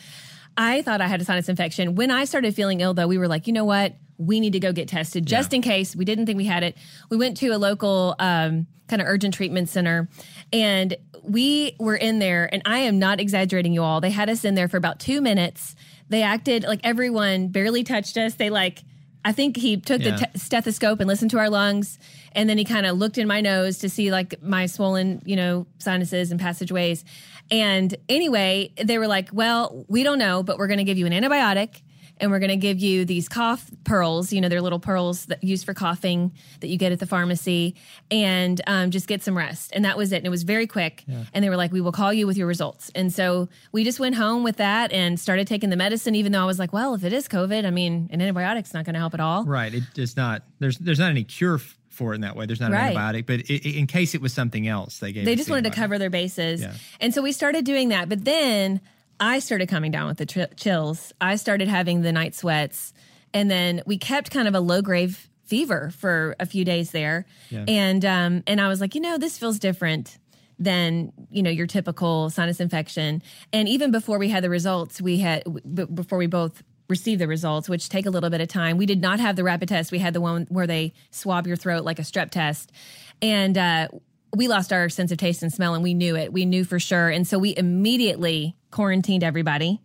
I 0.57 0.81
thought 0.83 1.01
I 1.03 1.07
had 1.07 1.21
a 1.21 1.25
sinus 1.25 1.49
infection. 1.51 1.97
When 1.97 2.11
I 2.11 2.25
started 2.25 2.55
feeling 2.55 2.81
ill, 2.81 2.95
though, 2.95 3.07
we 3.09 3.19
were 3.19 3.29
like, 3.29 3.47
you 3.47 3.53
know 3.53 3.65
what? 3.67 3.95
We 4.19 4.41
need 4.41 4.53
to 4.53 4.61
go 4.61 4.73
get 4.73 4.89
tested 4.89 5.27
just 5.27 5.53
Yeah. 5.53 5.57
in 5.57 5.63
case. 5.63 5.95
We 5.97 6.05
didn't 6.05 6.27
think 6.27 6.37
we 6.37 6.45
had 6.47 6.63
it. 6.63 6.77
We 7.11 7.17
went 7.17 7.37
to 7.39 7.49
a 7.49 7.59
local 7.59 8.15
um, 8.19 8.67
kind 8.89 9.01
of 9.03 9.09
urgent 9.09 9.35
treatment 9.35 9.69
center 9.69 10.09
and 10.53 10.97
we 11.23 11.75
were 11.81 11.97
in 11.97 12.19
there. 12.19 12.49
And 12.53 12.63
I 12.67 12.81
am 12.81 12.99
not 12.99 13.19
exaggerating, 13.21 13.73
you 13.73 13.83
all. 13.83 14.01
They 14.01 14.11
had 14.11 14.29
us 14.29 14.45
in 14.45 14.55
there 14.55 14.69
for 14.69 14.77
about 14.77 15.01
two 15.01 15.21
minutes. 15.21 15.75
They 16.11 16.23
acted 16.23 16.65
like 16.65 16.81
everyone 16.85 17.49
barely 17.49 17.83
touched 17.83 18.17
us. 18.19 18.35
They 18.35 18.51
like, 18.51 18.83
I 19.25 19.33
think 19.33 19.57
he 19.57 19.79
took 19.79 20.03
Yeah. 20.03 20.17
the 20.17 20.27
te- 20.27 20.39
stethoscope 20.39 21.01
and 21.01 21.09
listened 21.09 21.31
to 21.31 21.39
our 21.39 21.49
lungs 21.49 21.99
and 22.33 22.49
then 22.51 22.59
he 22.59 22.65
kind 22.65 22.85
of 22.85 22.99
looked 22.99 23.17
in 23.17 23.27
my 23.27 23.41
nose 23.41 23.79
to 23.79 23.89
see 23.89 24.11
like 24.13 24.43
my 24.43 24.67
swollen 24.67 25.23
you 25.25 25.35
know 25.37 25.67
sinuses 25.79 26.31
and 26.31 26.39
passageways 26.39 27.05
and 27.51 27.95
anyway 28.09 28.71
they 28.83 28.99
were 28.99 29.07
like 29.07 29.29
well 29.33 29.85
we 29.89 30.03
don't 30.03 30.19
know 30.19 30.43
but 30.43 30.59
we're 30.59 30.67
going 30.67 30.79
to 30.79 30.85
give 30.85 30.99
you 30.99 31.07
an 31.07 31.13
antibiotic 31.13 31.81
and 32.25 32.33
we're 32.33 32.39
going 32.41 32.49
to 32.51 32.57
give 32.57 32.79
you 32.81 33.05
these 33.05 33.29
cough 33.29 33.71
pearls 33.85 34.33
you 34.33 34.41
know 34.41 34.49
they're 34.49 34.61
little 34.63 34.81
pearls 34.81 35.27
that 35.27 35.45
used 35.45 35.65
for 35.65 35.75
coughing 35.75 36.33
that 36.61 36.69
you 36.69 36.77
get 36.79 36.91
at 36.91 36.99
the 36.99 37.07
pharmacy 37.07 37.77
and 38.11 38.61
um, 38.67 38.91
just 38.91 39.07
get 39.07 39.23
some 39.23 39.37
rest 39.37 39.71
and 39.75 39.85
that 39.85 39.97
was 39.97 40.11
it 40.13 40.17
and 40.17 40.27
it 40.27 40.31
was 40.31 40.43
very 40.43 40.67
quick 40.67 41.05
and 41.33 41.45
they 41.45 41.49
were 41.51 41.57
like 41.57 41.71
we 41.71 41.81
will 41.81 41.93
call 41.93 42.13
you 42.13 42.27
with 42.27 42.37
your 42.37 42.47
results 42.47 42.91
and 42.95 43.13
so 43.13 43.49
we 43.73 43.85
just 43.85 44.01
went 44.01 44.15
home 44.15 44.43
with 44.43 44.57
that 44.57 44.91
and 44.93 45.21
started 45.21 45.47
taking 45.47 45.71
the 45.71 45.77
medicine 45.77 46.15
even 46.15 46.33
though 46.33 46.43
i 46.43 46.47
was 46.47 46.59
like 46.59 46.73
well 46.73 46.95
if 46.95 47.05
it 47.05 47.13
is 47.13 47.29
covid 47.29 47.65
i 47.67 47.71
mean 47.71 48.09
an 48.11 48.21
antibiotic's 48.21 48.75
not 48.75 48.85
going 48.85 48.95
to 48.95 49.01
help 49.01 49.15
at 49.15 49.21
all 49.21 49.45
right, 49.45 49.75
it 49.75 49.83
does 49.95 50.17
not. 50.17 50.43
There's 50.59 50.79
there's 50.79 50.99
not 50.99 51.11
any 51.11 51.25
cure 51.25 51.57
f- 51.57 51.77
for 51.91 52.13
it 52.13 52.17
in 52.17 52.21
that 52.23 52.35
way. 52.35 52.47
There's 52.47 52.61
not 52.61 52.73
Right. 52.73 52.97
an 52.97 52.97
antibiotic, 52.97 53.27
but 53.27 53.41
i 53.49 53.61
i 53.65 53.69
in 53.79 53.87
case 53.87 54.15
it 54.15 54.21
was 54.23 54.33
something 54.33 54.67
else, 54.67 54.99
they 54.99 55.13
gave. 55.13 55.25
they 55.25 55.37
just 55.37 55.47
the 55.49 55.53
wanted 55.53 55.71
to 55.73 55.77
cover 55.79 55.99
their 55.99 56.11
bases 56.11 56.61
Yeah. 56.63 56.73
and 57.01 57.13
so 57.15 57.23
we 57.23 57.33
started 57.33 57.65
doing 57.65 57.91
that 57.91 58.09
but 58.09 58.25
then 58.25 58.81
i 59.21 59.39
started 59.39 59.69
coming 59.69 59.91
down 59.91 60.07
with 60.09 60.19
the 60.19 60.27
tri- 60.27 60.47
chills. 60.57 61.13
I 61.21 61.37
started 61.37 61.69
having 61.69 62.03
the 62.03 62.13
night 62.13 62.35
sweats. 62.35 62.93
And 63.33 63.51
then 63.51 63.83
we 63.87 63.99
kept 63.99 64.31
kind 64.31 64.47
of 64.47 64.55
a 64.55 64.61
low 64.61 64.81
grade 64.83 65.17
fever 65.45 65.91
for 65.99 66.37
a 66.41 66.47
few 66.47 66.65
days 66.65 66.91
there. 66.93 67.27
Yeah. 67.51 67.65
and 67.69 68.05
um 68.05 68.43
and 68.47 68.61
i 68.61 68.69
was 68.69 68.81
like 68.81 68.95
you 68.95 69.01
know 69.01 69.19
this 69.19 69.37
feels 69.39 69.59
different 69.59 70.19
than 70.59 71.13
you 71.31 71.43
know 71.43 71.51
your 71.51 71.67
typical 71.67 72.31
sinus 72.31 72.61
infection. 72.61 73.23
And 73.53 73.69
even 73.69 73.91
before 73.91 74.19
we 74.19 74.29
had 74.29 74.43
the 74.45 74.51
results 74.51 75.01
we 75.03 75.19
had 75.19 75.43
b- 75.75 75.85
before 75.85 76.17
we 76.19 76.27
both 76.29 76.63
received 76.89 77.21
the 77.21 77.27
results 77.29 77.69
which 77.69 77.89
take 77.89 78.07
a 78.07 78.11
little 78.11 78.31
bit 78.31 78.41
of 78.41 78.49
time 78.49 78.77
we 78.77 78.87
did 78.87 79.01
not 79.01 79.19
have 79.21 79.37
the 79.37 79.45
rapid 79.45 79.69
test. 79.69 79.91
We 79.93 79.99
had 79.99 80.15
the 80.15 80.21
one 80.21 80.47
where 80.49 80.67
they 80.67 80.93
swab 81.11 81.47
your 81.47 81.57
throat 81.57 81.85
like 81.85 81.99
a 81.99 82.03
strep 82.03 82.31
test. 82.31 82.73
And 83.21 83.59
uh 83.59 83.89
we 84.37 84.49
lost 84.49 84.73
our 84.73 84.89
sense 84.89 85.13
of 85.13 85.19
taste 85.19 85.43
and 85.43 85.53
smell 85.53 85.75
and 85.75 85.83
we 85.83 85.95
knew 85.95 86.17
it. 86.17 86.33
We 86.33 86.45
knew 86.45 86.65
for 86.65 86.81
sure. 86.81 87.09
And 87.09 87.27
so 87.27 87.39
we 87.39 87.57
immediately 87.57 88.57
quarantined 88.75 89.23
everybody 89.23 89.81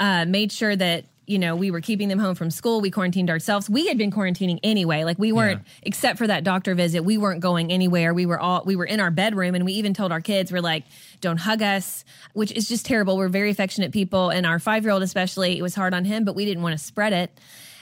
uh, 0.00 0.24
made 0.24 0.50
sure 0.50 0.74
that 0.74 1.04
you 1.26 1.38
know 1.38 1.54
we 1.54 1.70
were 1.70 1.80
keeping 1.80 2.08
them 2.08 2.18
home 2.18 2.34
from 2.34 2.50
school. 2.50 2.80
We 2.80 2.90
quarantined 2.90 3.30
ourselves. 3.30 3.70
We 3.70 3.86
had 3.86 3.96
been 3.96 4.10
quarantining 4.10 4.58
anyway. 4.62 5.04
Like 5.04 5.18
we 5.18 5.32
weren't 5.32 5.62
except 5.82 6.18
for 6.18 6.26
that 6.26 6.42
doctor 6.44 6.74
visit 6.74 7.02
we 7.04 7.16
weren't 7.16 7.40
going 7.40 7.70
anywhere. 7.70 8.12
We 8.12 8.26
were 8.26 8.38
all 8.38 8.62
we 8.66 8.76
were 8.76 8.84
in 8.84 9.00
our 9.00 9.12
bedroom 9.12 9.54
and 9.54 9.64
we 9.64 9.72
even 9.74 9.94
told 9.94 10.10
our 10.12 10.20
kids 10.20 10.52
we're 10.52 10.60
like 10.60 10.84
don't 11.20 11.38
hug 11.38 11.62
us 11.62 12.04
which 12.32 12.50
is 12.52 12.68
just 12.68 12.84
terrible. 12.84 13.16
We're 13.16 13.28
very 13.28 13.50
affectionate 13.50 13.92
people 13.92 14.30
and 14.30 14.44
our 14.44 14.58
five 14.58 14.82
year 14.82 14.92
old 14.92 15.04
especially 15.04 15.56
it 15.56 15.62
was 15.62 15.76
hard 15.76 15.94
on 15.94 16.04
him 16.04 16.24
but 16.24 16.34
we 16.34 16.44
didn't 16.44 16.62
want 16.62 16.76
to 16.76 16.84
spread 16.84 17.12
it. 17.12 17.30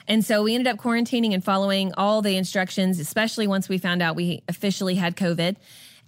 And 0.06 0.25
so 0.25 0.42
we 0.42 0.54
ended 0.54 0.73
up 0.73 0.78
quarantining 0.78 1.32
and 1.32 1.42
following 1.42 1.94
all 1.97 2.21
the 2.21 2.37
instructions 2.37 3.00
especially 3.00 3.47
once 3.47 3.71
we 3.71 3.78
found 3.78 4.02
out 4.02 4.14
we 4.16 4.42
officially 4.49 4.97
had 4.97 5.16
covid. 5.16 5.56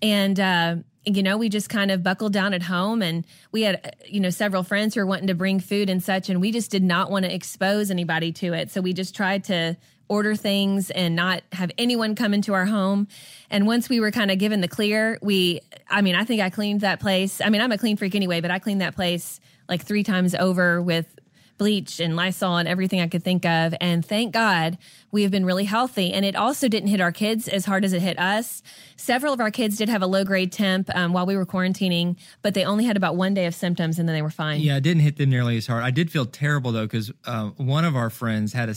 And 0.03 0.39
uh, 0.39 0.77
you 1.07 1.23
know 1.23 1.37
we 1.37 1.49
just 1.49 1.69
kind 1.69 1.91
of 1.91 2.03
buckled 2.03 2.33
down 2.33 2.55
at 2.55 2.63
home 2.63 3.03
and 3.03 3.27
we 3.53 3.63
had 3.63 3.97
you 4.07 4.21
know 4.21 4.31
several 4.31 4.63
friends 4.63 4.95
who 4.95 5.01
were 5.01 5.07
wanting 5.07 5.27
to 5.27 5.35
bring 5.35 5.61
food 5.61 5.91
and 5.91 6.03
such 6.03 6.31
and 6.31 6.41
we 6.41 6.51
just 6.51 6.71
did 6.71 6.83
not 6.83 7.11
want 7.11 7.25
to 7.25 7.35
expose 7.35 7.91
anybody 7.91 8.33
to 8.33 8.53
it. 8.53 8.71
So 8.71 8.81
we 8.81 8.93
just 8.93 9.15
tried 9.15 9.45
to 9.45 9.77
order 10.09 10.35
things 10.35 10.91
and 10.91 11.17
not 11.17 11.43
have 11.53 11.71
anyone 11.79 12.15
come 12.15 12.35
into 12.35 12.53
our 12.53 12.67
home. 12.67 13.09
And 13.51 13.67
once 13.67 13.89
we 13.89 14.01
were 14.01 14.11
kind 14.11 14.31
of 14.31 14.39
given 14.39 14.61
the 14.61 14.69
clear 14.69 15.19
we 15.23 15.61
i 15.89 16.03
mean 16.03 16.15
i 16.15 16.25
think 16.25 16.41
i 16.41 16.51
cleaned 16.51 16.81
that 16.81 17.01
place. 17.01 17.41
I 17.41 17.51
mean 17.51 17.61
i'm 17.61 17.73
a 17.73 17.79
clean 17.79 17.97
freak 17.97 18.15
anyway 18.15 18.41
but 18.41 18.51
i 18.51 18.59
cleaned 18.59 18.81
that 18.81 18.95
place 18.95 19.41
like 19.69 19.83
three 19.83 20.03
times 20.03 20.35
over 20.35 20.83
with 20.83 21.14
bleach 21.57 22.01
and 22.01 22.17
Lysol 22.17 22.57
and 22.57 22.69
everything 22.69 23.01
I 23.01 23.07
could 23.09 23.23
think 23.23 23.45
of. 23.47 23.75
And 23.81 24.05
thank 24.05 24.33
God 24.33 24.77
we 25.13 25.23
have 25.23 25.31
been 25.31 25.45
really 25.45 25.65
healthy. 25.65 26.13
And 26.13 26.25
it 26.25 26.35
also 26.37 26.67
didn't 26.69 26.89
hit 26.89 27.01
our 27.01 27.13
kids 27.13 27.47
as 27.49 27.65
hard 27.65 27.85
as 27.85 27.93
it 27.93 28.03
hit 28.03 28.19
us. 28.19 28.63
Several 28.97 29.33
of 29.33 29.41
our 29.41 29.51
kids 29.51 29.77
did 29.77 29.89
have 29.89 30.03
a 30.03 30.07
low 30.07 30.25
grade 30.25 30.51
temp 30.53 30.91
um, 30.95 31.13
while 31.13 31.27
we 31.27 31.37
were 31.37 31.47
quarantining, 31.47 32.17
but 32.43 32.55
they 32.55 32.65
only 32.65 32.85
had 32.85 32.97
about 32.97 33.17
one 33.17 33.35
day 33.35 33.47
of 33.47 33.55
symptoms 33.55 33.99
and 33.99 34.09
then 34.09 34.15
they 34.15 34.23
were 34.23 34.31
fine. 34.31 34.61
Yeah, 34.61 34.77
it 34.77 34.83
didn't 34.83 35.03
hit 35.03 35.17
them 35.17 35.31
nearly 35.31 35.57
as 35.57 35.67
hard. 35.67 35.83
I 35.85 35.91
did 35.91 36.11
feel 36.11 36.27
terrible 36.27 36.73
though 36.73 36.85
because 36.87 37.13
uh, 37.25 37.51
one 37.57 37.85
of 37.85 37.95
our 37.97 38.11
friends 38.11 38.53
had 38.53 38.69
a, 38.69 38.75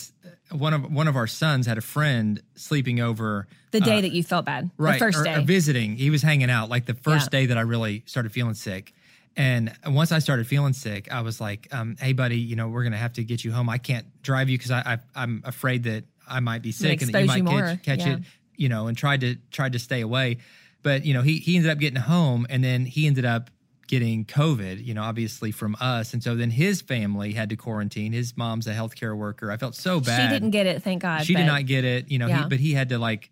one 0.56 0.74
of 0.74 0.92
one 0.94 1.08
of 1.08 1.16
our 1.16 1.28
sons 1.28 1.66
had 1.66 1.78
a 1.78 1.82
friend 1.82 2.42
sleeping 2.56 3.00
over 3.02 3.48
The 3.72 3.82
day 3.82 4.02
that 4.02 4.12
you 4.12 4.24
felt 4.24 4.46
bad, 4.46 4.70
right 4.78 4.94
the 4.94 5.00
first 5.00 5.20
or- 5.20 5.24
day. 5.24 5.36
or 5.36 5.42
visiting. 5.42 5.96
He 5.98 6.10
was 6.10 6.22
hanging 6.22 6.50
out 6.50 6.70
like 6.70 6.86
the 6.86 6.94
first 6.94 7.30
Yeah. 7.34 7.40
day 7.40 7.46
that 7.48 7.58
I 7.58 7.62
really 7.62 8.04
started 8.06 8.32
feeling 8.32 8.54
sick. 8.54 8.94
And 9.38 9.72
once 9.86 10.12
I 10.12 10.18
started 10.20 10.48
feeling 10.48 10.74
sick, 10.74 11.14
I 11.14 11.22
was 11.22 11.40
like, 11.40 11.68
um, 11.72 11.96
"Hey, 12.00 12.12
buddy, 12.14 12.40
you 12.40 12.56
know 12.56 12.68
we're 12.70 12.84
gonna 12.84 12.98
have 12.98 13.14
to 13.14 13.24
get 13.24 13.44
you 13.46 13.52
home. 13.52 13.70
I 13.70 13.78
can't 13.78 14.06
drive 14.24 14.50
you 14.50 14.58
because 14.58 14.72
I, 14.72 14.80
I 14.80 14.98
I'm 15.16 15.42
afraid 15.46 15.84
that 15.84 16.06
I 16.28 16.40
might 16.40 16.64
be 16.64 16.72
sick 16.72 17.02
and 17.04 17.12
that 17.14 17.22
you 17.22 17.28
might 17.28 17.38
you 17.38 17.44
catch, 17.78 17.84
catch 17.84 18.00
Yeah. 18.00 18.14
it, 18.16 18.24
you 18.56 18.68
know." 18.68 18.88
And 18.88 18.98
tried 18.98 19.22
to 19.22 19.36
tried 19.52 19.74
to 19.74 19.80
stay 19.80 20.02
away, 20.02 20.38
but 20.82 21.06
you 21.06 21.14
know 21.14 21.22
he 21.22 21.38
he 21.38 21.56
ended 21.56 21.70
up 21.72 21.78
getting 21.78 22.02
home, 22.02 22.48
and 22.50 22.64
then 22.64 22.86
he 22.86 23.06
ended 23.06 23.26
up 23.26 23.52
getting 23.86 24.26
COVID, 24.26 24.84
you 24.84 24.94
know, 24.94 25.02
obviously 25.04 25.52
from 25.52 25.78
us. 25.80 26.14
And 26.14 26.22
so 26.22 26.36
then 26.36 26.50
his 26.50 26.82
family 26.82 27.32
had 27.32 27.50
to 27.52 27.56
quarantine. 27.56 28.12
His 28.12 28.36
mom's 28.36 28.68
a 28.68 28.74
healthcare 28.74 29.16
worker. 29.16 29.50
I 29.50 29.56
felt 29.56 29.76
so 29.76 30.02
bad. 30.02 30.28
she 30.30 30.34
didn't 30.36 30.50
get 30.50 30.66
it, 30.66 30.84
thank 30.84 31.04
God. 31.04 31.24
She 31.26 31.34
did 31.34 31.46
not 31.46 31.66
get 31.68 31.86
it, 31.86 32.12
you 32.12 32.20
know, 32.20 32.28
Yeah. 32.28 32.44
he, 32.44 32.50
but 32.50 32.60
he 32.60 32.74
had 32.74 32.90
to 32.90 32.98
like 33.00 33.32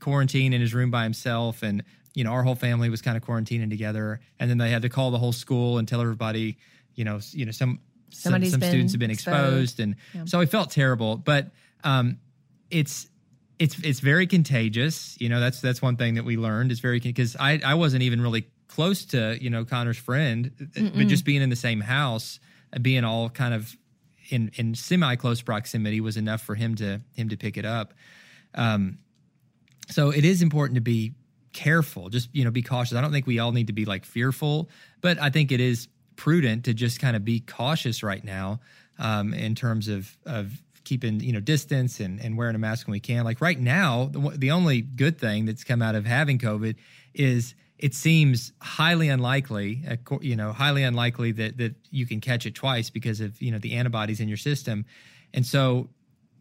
quarantine 0.00 0.52
in 0.52 0.60
his 0.60 0.74
room 0.74 0.90
by 0.90 1.04
himself. 1.04 1.62
And, 1.62 1.84
you 2.14 2.22
know, 2.24 2.30
our 2.30 2.42
whole 2.42 2.54
family 2.54 2.88
was 2.88 3.02
kind 3.02 3.16
of 3.16 3.24
quarantining 3.24 3.68
together. 3.68 4.20
And 4.38 4.48
then 4.48 4.58
they 4.58 4.70
had 4.70 4.82
to 4.82 4.88
call 4.88 5.10
the 5.10 5.18
whole 5.18 5.32
school 5.32 5.78
and 5.78 5.86
tell 5.86 6.00
everybody, 6.00 6.56
you 6.94 7.04
know, 7.04 7.18
you 7.32 7.44
know, 7.44 7.50
some, 7.50 7.80
some, 8.10 8.30
Somebody's 8.30 8.52
some 8.52 8.60
students 8.60 8.92
have 8.92 9.00
been 9.00 9.10
exposed. 9.10 9.80
exposed. 9.80 9.80
And 9.80 10.28
so 10.28 10.40
I 10.40 10.46
felt 10.46 10.70
terrible, 10.70 11.16
but, 11.16 11.50
um, 11.82 12.18
it's, 12.70 13.08
it's, 13.58 13.78
it's 13.80 14.00
very 14.00 14.26
contagious. 14.26 15.16
You 15.20 15.28
know, 15.28 15.40
that's, 15.40 15.60
that's 15.60 15.82
one 15.82 15.96
thing 15.96 16.14
that 16.14 16.24
we 16.24 16.36
learned 16.36 16.70
is 16.70 16.80
very, 16.80 17.00
because 17.00 17.36
I, 17.38 17.60
I 17.64 17.74
wasn't 17.74 18.02
even 18.04 18.20
really 18.20 18.46
close 18.68 19.04
to, 19.06 19.36
you 19.40 19.50
know, 19.50 19.64
Connor's 19.64 19.98
friend, 19.98 20.52
but 20.74 21.06
just 21.08 21.24
being 21.24 21.42
in 21.42 21.50
the 21.50 21.56
same 21.56 21.80
house, 21.80 22.40
uh, 22.72 22.78
being 22.78 23.04
all 23.04 23.28
kind 23.28 23.54
of 23.54 23.76
in, 24.30 24.50
in 24.54 24.74
semi 24.74 25.16
close 25.16 25.42
proximity 25.42 26.00
was 26.00 26.16
enough 26.16 26.42
for 26.42 26.54
him 26.54 26.76
to, 26.76 27.00
him 27.14 27.28
to 27.28 27.36
pick 27.36 27.56
it 27.56 27.64
up. 27.64 27.94
Um, 28.54 28.98
so 29.88 30.10
it 30.10 30.24
is 30.24 30.42
important 30.42 30.76
to 30.76 30.80
be 30.80 31.12
careful 31.54 32.10
just 32.10 32.28
you 32.32 32.44
know 32.44 32.50
be 32.50 32.62
cautious. 32.62 32.96
I 32.96 33.00
don't 33.00 33.12
think 33.12 33.26
we 33.26 33.38
all 33.38 33.52
need 33.52 33.68
to 33.68 33.72
be 33.72 33.86
like 33.86 34.04
fearful 34.04 34.68
but 35.00 35.18
i 35.18 35.30
think 35.30 35.52
it 35.52 35.60
is 35.60 35.88
prudent 36.16 36.64
to 36.64 36.74
just 36.74 37.00
kind 37.00 37.16
of 37.16 37.24
be 37.24 37.40
cautious 37.40 38.02
right 38.02 38.24
now 38.24 38.60
um, 38.98 39.34
in 39.34 39.54
terms 39.54 39.88
of 39.88 40.16
of 40.26 40.62
keeping 40.84 41.20
you 41.20 41.32
know 41.32 41.40
distance 41.40 42.00
and, 42.00 42.20
and 42.20 42.36
wearing 42.36 42.54
a 42.54 42.58
mask 42.58 42.86
when 42.86 42.92
we 42.92 43.00
can. 43.00 43.24
Like 43.24 43.40
right 43.40 43.58
now 43.58 44.06
the, 44.12 44.20
the 44.36 44.50
only 44.50 44.80
good 44.82 45.18
thing 45.18 45.46
that's 45.46 45.64
come 45.64 45.82
out 45.82 45.94
of 45.94 46.06
having 46.06 46.38
covid 46.38 46.76
is 47.14 47.54
it 47.78 47.94
seems 47.94 48.52
highly 48.60 49.08
unlikely 49.08 49.82
you 50.20 50.36
know 50.36 50.52
highly 50.52 50.82
unlikely 50.82 51.32
that 51.32 51.58
that 51.58 51.74
you 51.90 52.06
can 52.06 52.20
catch 52.20 52.46
it 52.46 52.54
twice 52.54 52.90
because 52.90 53.20
of 53.20 53.40
you 53.40 53.50
know 53.50 53.58
the 53.58 53.74
antibodies 53.74 54.20
in 54.20 54.28
your 54.28 54.36
system. 54.36 54.84
And 55.32 55.44
so 55.44 55.88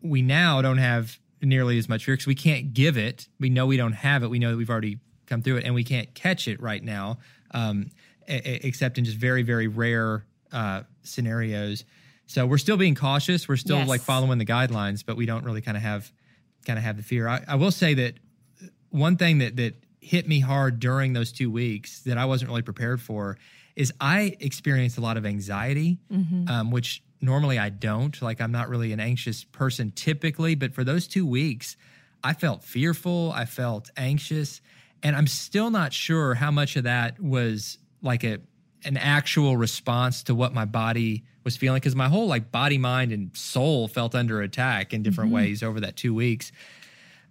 we 0.02 0.22
now 0.22 0.62
don't 0.62 0.78
have 0.78 1.18
nearly 1.44 1.78
as 1.78 1.88
much 1.90 2.06
fear 2.06 2.16
because 2.16 2.28
we 2.28 2.36
can't 2.36 2.74
give 2.74 2.98
it. 2.98 3.28
We 3.40 3.50
know 3.50 3.66
we 3.66 3.78
don't 3.78 3.94
have 3.94 4.24
it. 4.24 4.30
We 4.30 4.40
know 4.40 4.52
that 4.52 4.58
we've 4.58 4.70
already 4.70 5.00
come 5.28 5.42
through 5.42 5.58
it, 5.58 5.66
and 5.66 5.76
we 5.76 5.84
can't 5.84 6.14
catch 6.16 6.48
it 6.48 6.62
right 6.62 6.84
now. 6.84 7.18
Um, 7.52 7.92
a- 8.28 8.66
except 8.66 8.98
in 8.98 9.06
just 9.06 9.18
very 9.18 9.44
very 9.44 9.68
rare 9.68 10.26
uh, 10.52 10.84
scenarios. 11.04 11.84
So 12.26 12.46
we're 12.46 12.58
still 12.58 12.78
being 12.78 12.96
cautious. 12.96 13.48
We're 13.48 13.58
still 13.58 13.78
Yes. 13.78 13.88
like 13.88 14.02
following 14.02 14.38
the 14.40 14.46
guidelines, 14.46 15.06
but 15.06 15.18
we 15.18 15.26
don't 15.26 15.44
really 15.44 15.62
kind 15.62 15.76
of 15.78 15.84
have 15.84 16.12
kind 16.66 16.80
of 16.80 16.86
have 16.86 16.96
the 16.98 17.04
fear. 17.04 17.28
I, 17.28 17.44
I 17.48 17.56
will 17.56 17.72
say 17.72 17.94
that 17.96 18.16
one 18.90 19.18
thing 19.18 19.40
that 19.40 19.56
that 19.58 19.76
hit 20.00 20.28
me 20.28 20.40
hard 20.40 20.80
during 20.80 21.14
those 21.14 21.32
two 21.32 21.50
weeks 21.52 22.02
that 22.02 22.18
I 22.18 22.26
wasn't 22.26 22.50
really 22.50 22.62
prepared 22.62 23.02
for 23.02 23.38
is 23.76 23.92
I 24.00 24.36
experienced 24.40 24.98
a 24.98 25.02
lot 25.02 25.18
of 25.18 25.26
anxiety, 25.26 25.98
um, 26.48 26.72
which 26.72 27.02
normally 27.24 27.58
I 27.58 27.70
don't. 27.70 28.20
Like 28.22 28.42
I'm 28.42 28.52
not 28.52 28.70
really 28.70 28.92
an 28.94 29.00
anxious 29.00 29.44
person 29.44 29.92
typically, 29.92 30.56
but 30.56 30.74
for 30.74 30.84
those 30.84 31.08
two 31.08 31.26
weeks, 31.26 31.78
I 32.24 32.34
felt 32.34 32.64
fearful. 32.64 33.32
I 33.34 33.46
felt 33.46 33.90
anxious, 33.98 34.62
and 35.02 35.16
I'm 35.16 35.28
still 35.28 35.72
not 35.72 35.94
sure 35.94 36.36
how 36.36 36.52
much 36.52 36.76
of 36.76 36.84
that 36.84 37.20
was 37.20 37.78
like 38.02 38.24
a 38.24 38.40
an 38.86 38.98
actual 38.98 39.56
response 39.56 40.24
to 40.24 40.36
what 40.36 40.54
my 40.54 40.66
body 40.66 41.24
was 41.46 41.56
feeling 41.56 41.80
because 41.80 41.96
my 41.96 42.10
whole 42.10 42.28
like 42.28 42.52
body 42.52 42.78
mind 42.78 43.12
and 43.14 43.36
soul 43.36 43.88
felt 43.88 44.14
under 44.14 44.42
attack 44.42 44.94
in 44.94 45.04
different 45.04 45.30
mm-hmm. 45.30 45.36
ways 45.36 45.64
over 45.64 45.80
that 45.80 45.96
two 45.96 46.14
weeks 46.14 46.52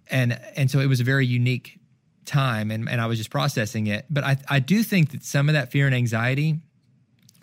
and 0.09 0.39
and 0.55 0.69
so 0.69 0.79
it 0.79 0.87
was 0.87 0.99
a 0.99 1.03
very 1.03 1.25
unique 1.25 1.79
time 2.25 2.71
and, 2.71 2.89
and 2.89 3.01
I 3.01 3.05
was 3.05 3.17
just 3.17 3.29
processing 3.29 3.87
it. 3.87 4.05
But 4.09 4.23
I 4.23 4.37
I 4.49 4.59
do 4.59 4.83
think 4.83 5.11
that 5.11 5.23
some 5.23 5.49
of 5.49 5.53
that 5.53 5.71
fear 5.71 5.85
and 5.85 5.95
anxiety 5.95 6.59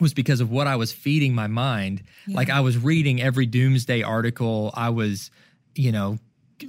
was 0.00 0.14
because 0.14 0.40
of 0.40 0.50
what 0.50 0.66
I 0.66 0.76
was 0.76 0.92
feeding 0.92 1.35
my 1.35 1.47
mind. 1.47 2.02
Like 2.26 2.50
I 2.50 2.61
was 2.61 2.78
reading 2.78 3.21
every 3.21 3.47
doomsday 3.47 4.02
article. 4.02 4.71
I 4.75 4.90
was, 4.90 5.30
you 5.75 5.92
know, 5.92 6.19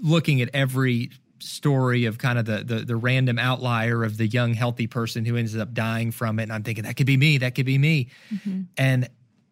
looking 0.01 0.41
at 0.41 0.49
every 0.53 1.11
story 1.39 2.05
of 2.05 2.17
kind 2.17 2.37
of 2.37 2.45
the, 2.45 2.63
the 2.63 2.75
the 2.85 2.95
random 2.95 3.39
outlier 3.39 4.03
of 4.03 4.17
the 4.17 4.27
young 4.27 4.53
healthy 4.53 4.87
person 4.87 5.25
who 5.25 5.35
ends 5.35 5.55
up 5.55 5.73
dying 5.73 6.11
from 6.11 6.39
it. 6.39 6.43
And 6.43 6.53
I'm 6.53 6.63
thinking 6.63 6.83
that 6.83 6.95
could 6.95 7.07
be 7.07 7.17
me 7.17 7.39
that 7.39 7.55
could 7.55 7.65
be 7.65 7.77
me. 7.77 8.09
Mm-hmm. 8.33 8.61
And 8.77 9.09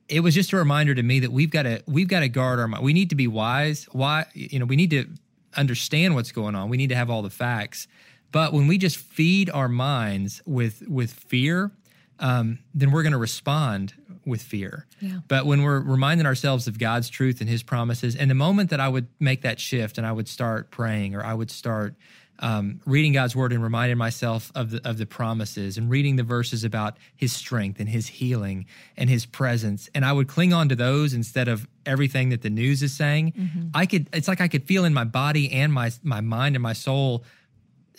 it 0.07 0.21
was 0.21 0.33
just 0.33 0.53
a 0.53 0.57
reminder 0.57 0.95
to 0.95 1.03
me 1.03 1.19
that 1.19 1.31
we've 1.31 1.51
got 1.51 1.63
to 1.63 1.83
we've 1.87 2.07
got 2.07 2.21
to 2.21 2.29
guard 2.29 2.59
our 2.59 2.67
mind. 2.67 2.83
We 2.83 2.93
need 2.93 3.09
to 3.09 3.15
be 3.15 3.27
wise. 3.27 3.85
Why 3.91 4.25
you 4.33 4.59
know 4.59 4.65
we 4.65 4.75
need 4.75 4.91
to 4.91 5.07
understand 5.55 6.15
what's 6.15 6.31
going 6.31 6.55
on. 6.55 6.69
We 6.69 6.77
need 6.77 6.89
to 6.89 6.95
have 6.95 7.09
all 7.09 7.21
the 7.21 7.29
facts. 7.29 7.87
But 8.31 8.53
when 8.53 8.67
we 8.67 8.77
just 8.77 8.97
feed 8.97 9.49
our 9.49 9.69
minds 9.69 10.41
with 10.45 10.83
with 10.87 11.11
fear 11.11 11.71
um, 12.19 12.59
then 12.73 12.91
we're 12.91 13.03
going 13.03 13.13
to 13.13 13.17
respond 13.19 13.93
with 14.25 14.41
fear. 14.41 14.85
Yeah. 14.99 15.19
But 15.27 15.45
when 15.45 15.63
we're 15.63 15.79
reminding 15.79 16.25
ourselves 16.25 16.67
of 16.67 16.77
God's 16.77 17.09
truth 17.09 17.41
and 17.41 17.49
His 17.49 17.63
promises, 17.63 18.15
and 18.15 18.29
the 18.29 18.35
moment 18.35 18.69
that 18.69 18.79
I 18.79 18.87
would 18.87 19.07
make 19.19 19.41
that 19.41 19.59
shift 19.59 19.97
and 19.97 20.05
I 20.05 20.11
would 20.11 20.27
start 20.27 20.71
praying 20.71 21.15
or 21.15 21.23
I 21.23 21.33
would 21.33 21.51
start 21.51 21.95
um, 22.41 22.79
reading 22.85 23.13
God's 23.13 23.35
word 23.35 23.51
and 23.51 23.61
reminding 23.61 23.97
myself 23.97 24.51
of 24.55 24.71
the 24.71 24.87
of 24.87 24.97
the 24.97 25.05
promises 25.05 25.77
and 25.77 25.89
reading 25.89 26.15
the 26.15 26.23
verses 26.23 26.63
about 26.63 26.97
His 27.15 27.33
strength 27.33 27.79
and 27.79 27.89
His 27.89 28.07
healing 28.07 28.65
and 28.95 29.09
His 29.09 29.25
presence, 29.25 29.89
and 29.93 30.05
I 30.05 30.13
would 30.13 30.27
cling 30.27 30.53
on 30.53 30.69
to 30.69 30.75
those 30.75 31.13
instead 31.13 31.47
of 31.47 31.67
everything 31.85 32.29
that 32.29 32.41
the 32.41 32.49
news 32.49 32.81
is 32.81 32.93
saying. 32.93 33.33
I 33.73 33.85
could. 33.85 34.09
It's 34.13 34.27
like 34.27 34.41
I 34.41 34.47
could 34.47 34.63
feel 34.63 34.85
in 34.85 34.93
my 34.93 35.03
body 35.03 35.51
and 35.51 35.73
my 35.73 35.91
my 36.03 36.21
mind 36.21 36.55
and 36.55 36.63
my 36.63 36.73
soul 36.73 37.23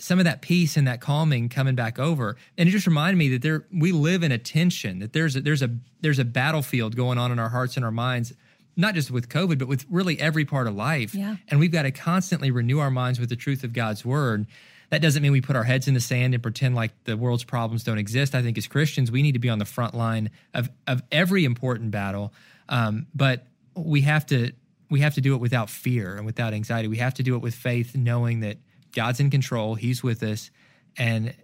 some 0.01 0.19
of 0.19 0.25
that 0.25 0.41
peace 0.41 0.77
and 0.77 0.87
that 0.87 1.01
calming 1.01 1.49
coming 1.49 1.75
back 1.75 1.99
over. 1.99 2.37
And 2.57 2.69
it 2.69 2.73
just 2.73 2.87
reminded 2.87 3.19
me 3.19 3.29
that 3.31 3.43
there 3.43 3.67
we 3.73 3.93
live 3.93 4.23
in 4.23 4.33
a 4.33 4.39
tension 4.39 4.99
that 5.01 5.13
there's 5.13 5.37
a 5.37 5.41
there's 5.41 5.63
a 5.63 5.71
there's 6.01 6.19
a 6.19 6.25
battlefield 6.25 6.97
going 6.97 7.19
on 7.19 7.31
in 7.31 7.39
our 7.39 7.51
hearts 7.51 7.77
and 7.77 7.85
our 7.85 7.91
minds 7.91 8.33
not 8.77 8.95
just 8.95 9.11
with 9.11 9.29
covid 9.29 9.59
but 9.59 9.69
with 9.69 9.85
really 9.91 10.19
every 10.19 10.45
part 10.45 10.67
of 10.67 10.75
life. 10.75 11.15
Yeah. 11.15 11.37
and 11.49 11.61
we've 11.61 11.73
got 11.73 11.83
to 11.83 11.91
constantly 11.91 12.51
renew 12.51 12.79
our 12.79 12.91
minds 12.91 13.21
with 13.21 13.29
the 13.29 13.37
truth 13.37 13.63
of 13.63 13.73
god's 13.73 14.05
word. 14.05 14.47
That 14.89 15.03
doesn't 15.03 15.23
mean 15.23 15.31
we 15.31 15.41
put 15.41 15.55
our 15.55 15.63
heads 15.63 15.87
in 15.87 15.95
the 15.95 16.01
sand 16.01 16.35
and 16.35 16.43
pretend 16.43 16.75
like 16.75 16.93
the 17.05 17.17
world's 17.17 17.45
problems 17.45 17.85
don't 17.85 17.99
exist. 17.99 18.35
I 18.35 18.43
think 18.43 18.57
as 18.59 18.67
christians 18.67 19.11
we 19.11 19.23
need 19.23 19.33
to 19.33 19.39
be 19.39 19.51
on 19.51 19.59
the 19.59 19.65
front 19.65 19.95
line 19.95 20.31
of 20.55 20.71
of 20.87 21.03
every 21.13 21.45
important 21.45 21.91
battle. 21.91 22.33
Um, 22.69 23.07
but 23.15 23.47
we 23.75 24.01
have 24.03 24.25
to 24.27 24.53
we 24.89 25.01
have 25.01 25.15
to 25.15 25.21
do 25.21 25.35
it 25.35 25.39
without 25.39 25.69
fear 25.71 26.17
and 26.17 26.27
without 26.27 26.55
anxiety. 26.55 26.89
We 26.89 26.99
have 26.99 27.15
to 27.15 27.23
do 27.23 27.37
it 27.37 27.43
with 27.43 27.55
faith 27.55 27.95
knowing 27.95 28.41
that 28.41 28.59
God's 28.93 29.21
in 29.21 29.31
control, 29.31 29.75
He's 29.75 30.03
with 30.03 30.23
us, 30.23 30.51
and 30.97 31.35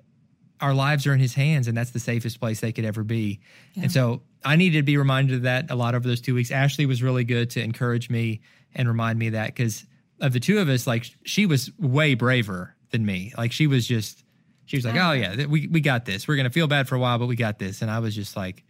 our 0.60 0.74
lives 0.74 1.06
are 1.06 1.12
in 1.12 1.20
His 1.20 1.34
hands, 1.34 1.68
and 1.68 1.76
that's 1.76 1.90
the 1.90 2.00
safest 2.00 2.40
place 2.40 2.60
they 2.60 2.72
could 2.72 2.84
ever 2.84 3.04
be. 3.04 3.40
And 3.80 3.92
so 3.92 4.22
I 4.44 4.56
needed 4.56 4.78
to 4.78 4.82
be 4.82 4.96
reminded 4.96 5.36
of 5.36 5.42
that 5.42 5.70
a 5.70 5.74
lot 5.74 5.94
over 5.94 6.06
those 6.06 6.20
two 6.20 6.34
weeks. 6.34 6.50
Ashley 6.50 6.86
was 6.86 7.02
really 7.02 7.24
good 7.24 7.50
to 7.50 7.62
encourage 7.62 8.08
me 8.08 8.40
and 8.74 8.88
remind 8.88 9.18
me 9.18 9.28
of 9.28 9.32
that 9.32 9.48
because 9.48 9.84
of 10.20 10.32
the 10.32 10.40
two 10.40 10.58
of 10.58 10.68
us, 10.68 10.86
like 10.86 11.06
she 11.24 11.46
was 11.46 11.70
way 11.78 12.14
braver 12.14 12.74
than 12.90 13.04
me. 13.04 13.32
Like 13.36 13.52
she 13.52 13.66
was 13.66 13.86
just, 13.86 14.24
she 14.66 14.76
was 14.76 14.84
like, 14.84 14.96
oh, 14.96 15.10
oh 15.10 15.12
yeah, 15.12 15.34
th- 15.34 15.48
we, 15.48 15.66
we 15.66 15.80
got 15.80 16.04
this. 16.04 16.26
We're 16.26 16.36
going 16.36 16.44
to 16.44 16.52
feel 16.52 16.68
bad 16.68 16.88
for 16.88 16.94
a 16.94 16.98
while, 16.98 17.18
but 17.18 17.26
we 17.26 17.36
got 17.36 17.58
this. 17.58 17.82
And 17.82 17.90
I 17.90 17.98
was 17.98 18.14
just 18.14 18.36
like, 18.36 18.64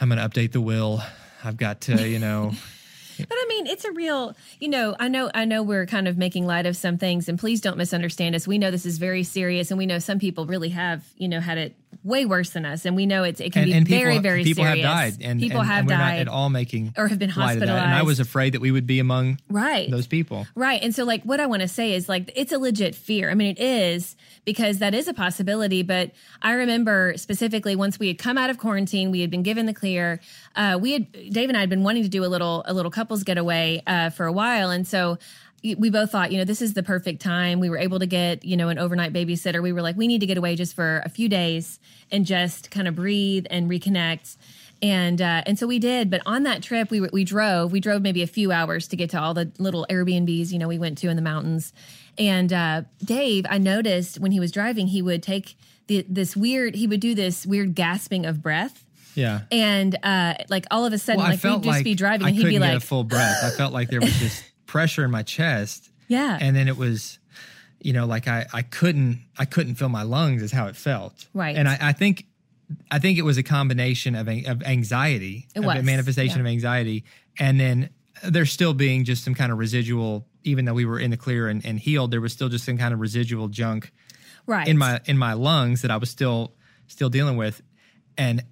I'm 0.00 0.08
going 0.08 0.18
to 0.18 0.28
update 0.28 0.52
the 0.52 0.60
will. 0.60 1.02
I've 1.44 1.56
got 1.56 1.82
to, 1.82 2.08
you 2.08 2.18
know, 2.18 2.52
But 3.28 3.36
I 3.36 3.46
mean, 3.48 3.66
it's 3.66 3.84
a 3.84 3.92
real, 3.92 4.36
you 4.58 4.68
know, 4.68 4.96
I 4.98 5.08
know 5.08 5.30
I 5.34 5.44
know 5.44 5.62
we're 5.62 5.86
kind 5.86 6.08
of 6.08 6.16
making 6.18 6.46
light 6.46 6.66
of 6.66 6.76
some 6.76 6.98
things 6.98 7.28
and 7.28 7.38
please 7.38 7.60
don't 7.60 7.76
misunderstand 7.76 8.34
us. 8.34 8.46
We 8.46 8.58
know 8.58 8.70
this 8.70 8.86
is 8.86 8.98
very 8.98 9.22
serious 9.22 9.70
and 9.70 9.78
we 9.78 9.86
know 9.86 9.98
some 9.98 10.18
people 10.18 10.46
really 10.46 10.70
have, 10.70 11.04
you 11.16 11.28
know, 11.28 11.40
had 11.40 11.58
it 11.58 11.74
way 12.02 12.24
worse 12.24 12.50
than 12.50 12.64
us 12.64 12.86
and 12.86 12.96
we 12.96 13.04
know 13.04 13.24
it's 13.24 13.40
it 13.40 13.52
can 13.52 13.64
be 13.66 13.78
very 13.84 14.18
very 14.18 14.42
people 14.42 14.64
serious. 14.64 14.84
have 14.86 14.96
died, 14.96 15.22
and 15.22 15.38
people 15.40 15.60
and, 15.60 15.68
have 15.68 15.78
and 15.80 15.88
we're 15.88 15.96
died 15.96 16.12
not 16.14 16.20
at 16.20 16.28
all 16.28 16.48
making 16.48 16.94
or 16.96 17.08
have 17.08 17.18
been 17.18 17.28
hospitalized. 17.30 17.70
And 17.70 17.94
I 17.94 18.02
was 18.02 18.20
afraid 18.20 18.54
that 18.54 18.60
we 18.60 18.70
would 18.70 18.86
be 18.86 19.00
among 19.00 19.38
Right. 19.50 19.90
those 19.90 20.06
people. 20.06 20.46
Right. 20.54 20.82
And 20.82 20.94
so, 20.94 21.04
like, 21.04 21.22
what 21.24 21.40
I 21.40 21.46
want 21.46 21.62
to 21.62 21.68
say 21.68 21.92
is, 21.92 22.08
like, 22.08 22.32
it's 22.34 22.52
a 22.52 22.58
legit 22.58 22.94
fear. 22.94 23.30
I 23.30 23.34
mean, 23.34 23.50
it 23.50 23.60
is 23.60 24.16
because 24.44 24.78
that 24.78 24.94
is 24.94 25.08
a 25.08 25.14
possibility. 25.14 25.82
But 25.82 26.12
I 26.40 26.52
remember 26.52 27.14
specifically 27.16 27.76
once 27.76 27.98
we 27.98 28.08
had 28.08 28.18
come 28.18 28.38
out 28.38 28.48
of 28.50 28.58
quarantine, 28.58 29.10
we 29.10 29.20
had 29.20 29.30
been 29.30 29.42
given 29.42 29.66
the 29.66 29.74
clear. 29.74 30.20
Uh, 30.56 30.78
we 30.80 30.92
had 30.92 31.12
Dave 31.12 31.48
and 31.50 31.56
I 31.56 31.60
had 31.60 31.70
been 31.70 31.82
wanting 31.82 32.02
to 32.04 32.08
do 32.08 32.24
a 32.24 32.28
little 32.28 32.62
a 32.66 32.72
little 32.72 32.90
couples 32.90 33.24
getaway 33.24 33.82
uh, 33.86 34.10
for 34.10 34.24
a 34.26 34.32
while, 34.32 34.70
and 34.70 34.86
so 34.86 35.18
we 35.62 35.90
both 35.90 36.10
thought, 36.10 36.32
you 36.32 36.38
know, 36.38 36.44
this 36.44 36.62
is 36.62 36.74
the 36.74 36.82
perfect 36.82 37.20
time. 37.20 37.60
We 37.60 37.68
were 37.68 37.78
able 37.78 37.98
to 37.98 38.06
get, 38.06 38.44
you 38.44 38.56
know, 38.56 38.68
an 38.68 38.78
overnight 38.78 39.12
babysitter. 39.12 39.62
We 39.62 39.72
were 39.72 39.82
like, 39.82 39.96
we 39.96 40.06
need 40.06 40.20
to 40.20 40.26
get 40.26 40.38
away 40.38 40.56
just 40.56 40.74
for 40.74 41.02
a 41.04 41.08
few 41.08 41.28
days 41.28 41.78
and 42.10 42.24
just 42.24 42.70
kind 42.70 42.88
of 42.88 42.94
breathe 42.96 43.46
and 43.50 43.70
reconnect. 43.70 44.36
And 44.82 45.20
uh, 45.20 45.42
and 45.44 45.58
so 45.58 45.66
we 45.66 45.78
did. 45.78 46.08
But 46.10 46.22
on 46.24 46.44
that 46.44 46.62
trip, 46.62 46.90
we 46.90 47.00
we 47.00 47.24
drove. 47.24 47.72
We 47.72 47.80
drove 47.80 48.00
maybe 48.00 48.22
a 48.22 48.26
few 48.26 48.50
hours 48.50 48.88
to 48.88 48.96
get 48.96 49.10
to 49.10 49.20
all 49.20 49.34
the 49.34 49.52
little 49.58 49.86
Airbnbs, 49.90 50.52
you 50.52 50.58
know, 50.58 50.68
we 50.68 50.78
went 50.78 50.96
to 50.98 51.08
in 51.08 51.16
the 51.16 51.22
mountains. 51.22 51.74
And 52.16 52.52
uh, 52.52 52.82
Dave, 53.04 53.44
I 53.48 53.58
noticed 53.58 54.18
when 54.20 54.32
he 54.32 54.40
was 54.40 54.50
driving, 54.50 54.88
he 54.88 55.02
would 55.02 55.22
take 55.22 55.56
the, 55.86 56.04
this 56.08 56.34
weird. 56.36 56.74
He 56.74 56.86
would 56.86 57.00
do 57.00 57.14
this 57.14 57.46
weird 57.46 57.74
gasping 57.74 58.24
of 58.24 58.42
breath. 58.42 58.84
Yeah. 59.14 59.40
And 59.50 59.98
uh, 60.02 60.34
like 60.48 60.66
all 60.70 60.86
of 60.86 60.92
a 60.92 60.98
sudden, 60.98 61.20
Well, 61.20 61.30
like 61.30 61.42
we'd 61.42 61.62
just 61.62 61.66
like 61.66 61.84
be 61.84 61.94
driving, 61.94 62.26
I 62.26 62.30
and 62.30 62.38
he'd 62.38 62.46
be 62.46 62.58
like, 62.58 62.76
a 62.76 62.80
full 62.80 63.04
breath. 63.04 63.42
I 63.42 63.50
felt 63.50 63.72
like 63.72 63.90
there 63.90 64.00
was 64.00 64.12
just 64.18 64.44
pressure 64.70 65.04
in 65.04 65.10
my 65.10 65.24
chest. 65.24 65.90
Yeah. 66.06 66.38
And 66.40 66.54
then 66.54 66.68
it 66.68 66.76
was, 66.76 67.18
you 67.80 67.92
know, 67.92 68.06
like 68.06 68.28
I, 68.28 68.46
I 68.52 68.62
couldn't 68.62 69.20
I 69.36 69.44
couldn't 69.44 69.74
feel 69.74 69.88
my 69.88 70.04
lungs 70.04 70.42
is 70.42 70.52
how 70.52 70.68
it 70.68 70.76
felt. 70.76 71.26
Right. 71.34 71.56
And 71.56 71.68
I, 71.68 71.76
I 71.80 71.92
think 71.92 72.26
I 72.88 73.00
think 73.00 73.18
it 73.18 73.22
was 73.22 73.36
a 73.36 73.42
combination 73.42 74.14
of 74.14 74.28
of 74.28 74.62
anxiety, 74.62 75.48
It 75.56 75.64
of 75.64 75.84
manifestation 75.84 76.36
yeah. 76.36 76.42
of 76.42 76.46
anxiety, 76.46 77.04
and 77.38 77.58
then 77.58 77.90
there's 78.22 78.52
still 78.52 78.74
being 78.74 79.04
just 79.04 79.24
some 79.24 79.34
kind 79.34 79.50
of 79.50 79.58
residual. 79.58 80.24
Even 80.44 80.64
though 80.64 80.72
we 80.72 80.84
were 80.86 81.00
in 81.00 81.10
the 81.10 81.16
clear 81.16 81.48
and, 81.48 81.66
and 81.66 81.78
healed, 81.78 82.12
there 82.12 82.20
was 82.20 82.32
still 82.32 82.48
just 82.48 82.64
some 82.64 82.78
kind 82.78 82.94
of 82.94 83.00
residual 83.00 83.48
junk 83.48 83.92
right 84.46 84.68
in 84.68 84.78
my 84.78 85.00
in 85.06 85.18
my 85.18 85.32
lungs 85.32 85.82
that 85.82 85.90
I 85.90 85.96
was 85.96 86.10
still 86.10 86.54
still 86.86 87.10
dealing 87.10 87.36
with, 87.36 87.60
and 88.16 88.44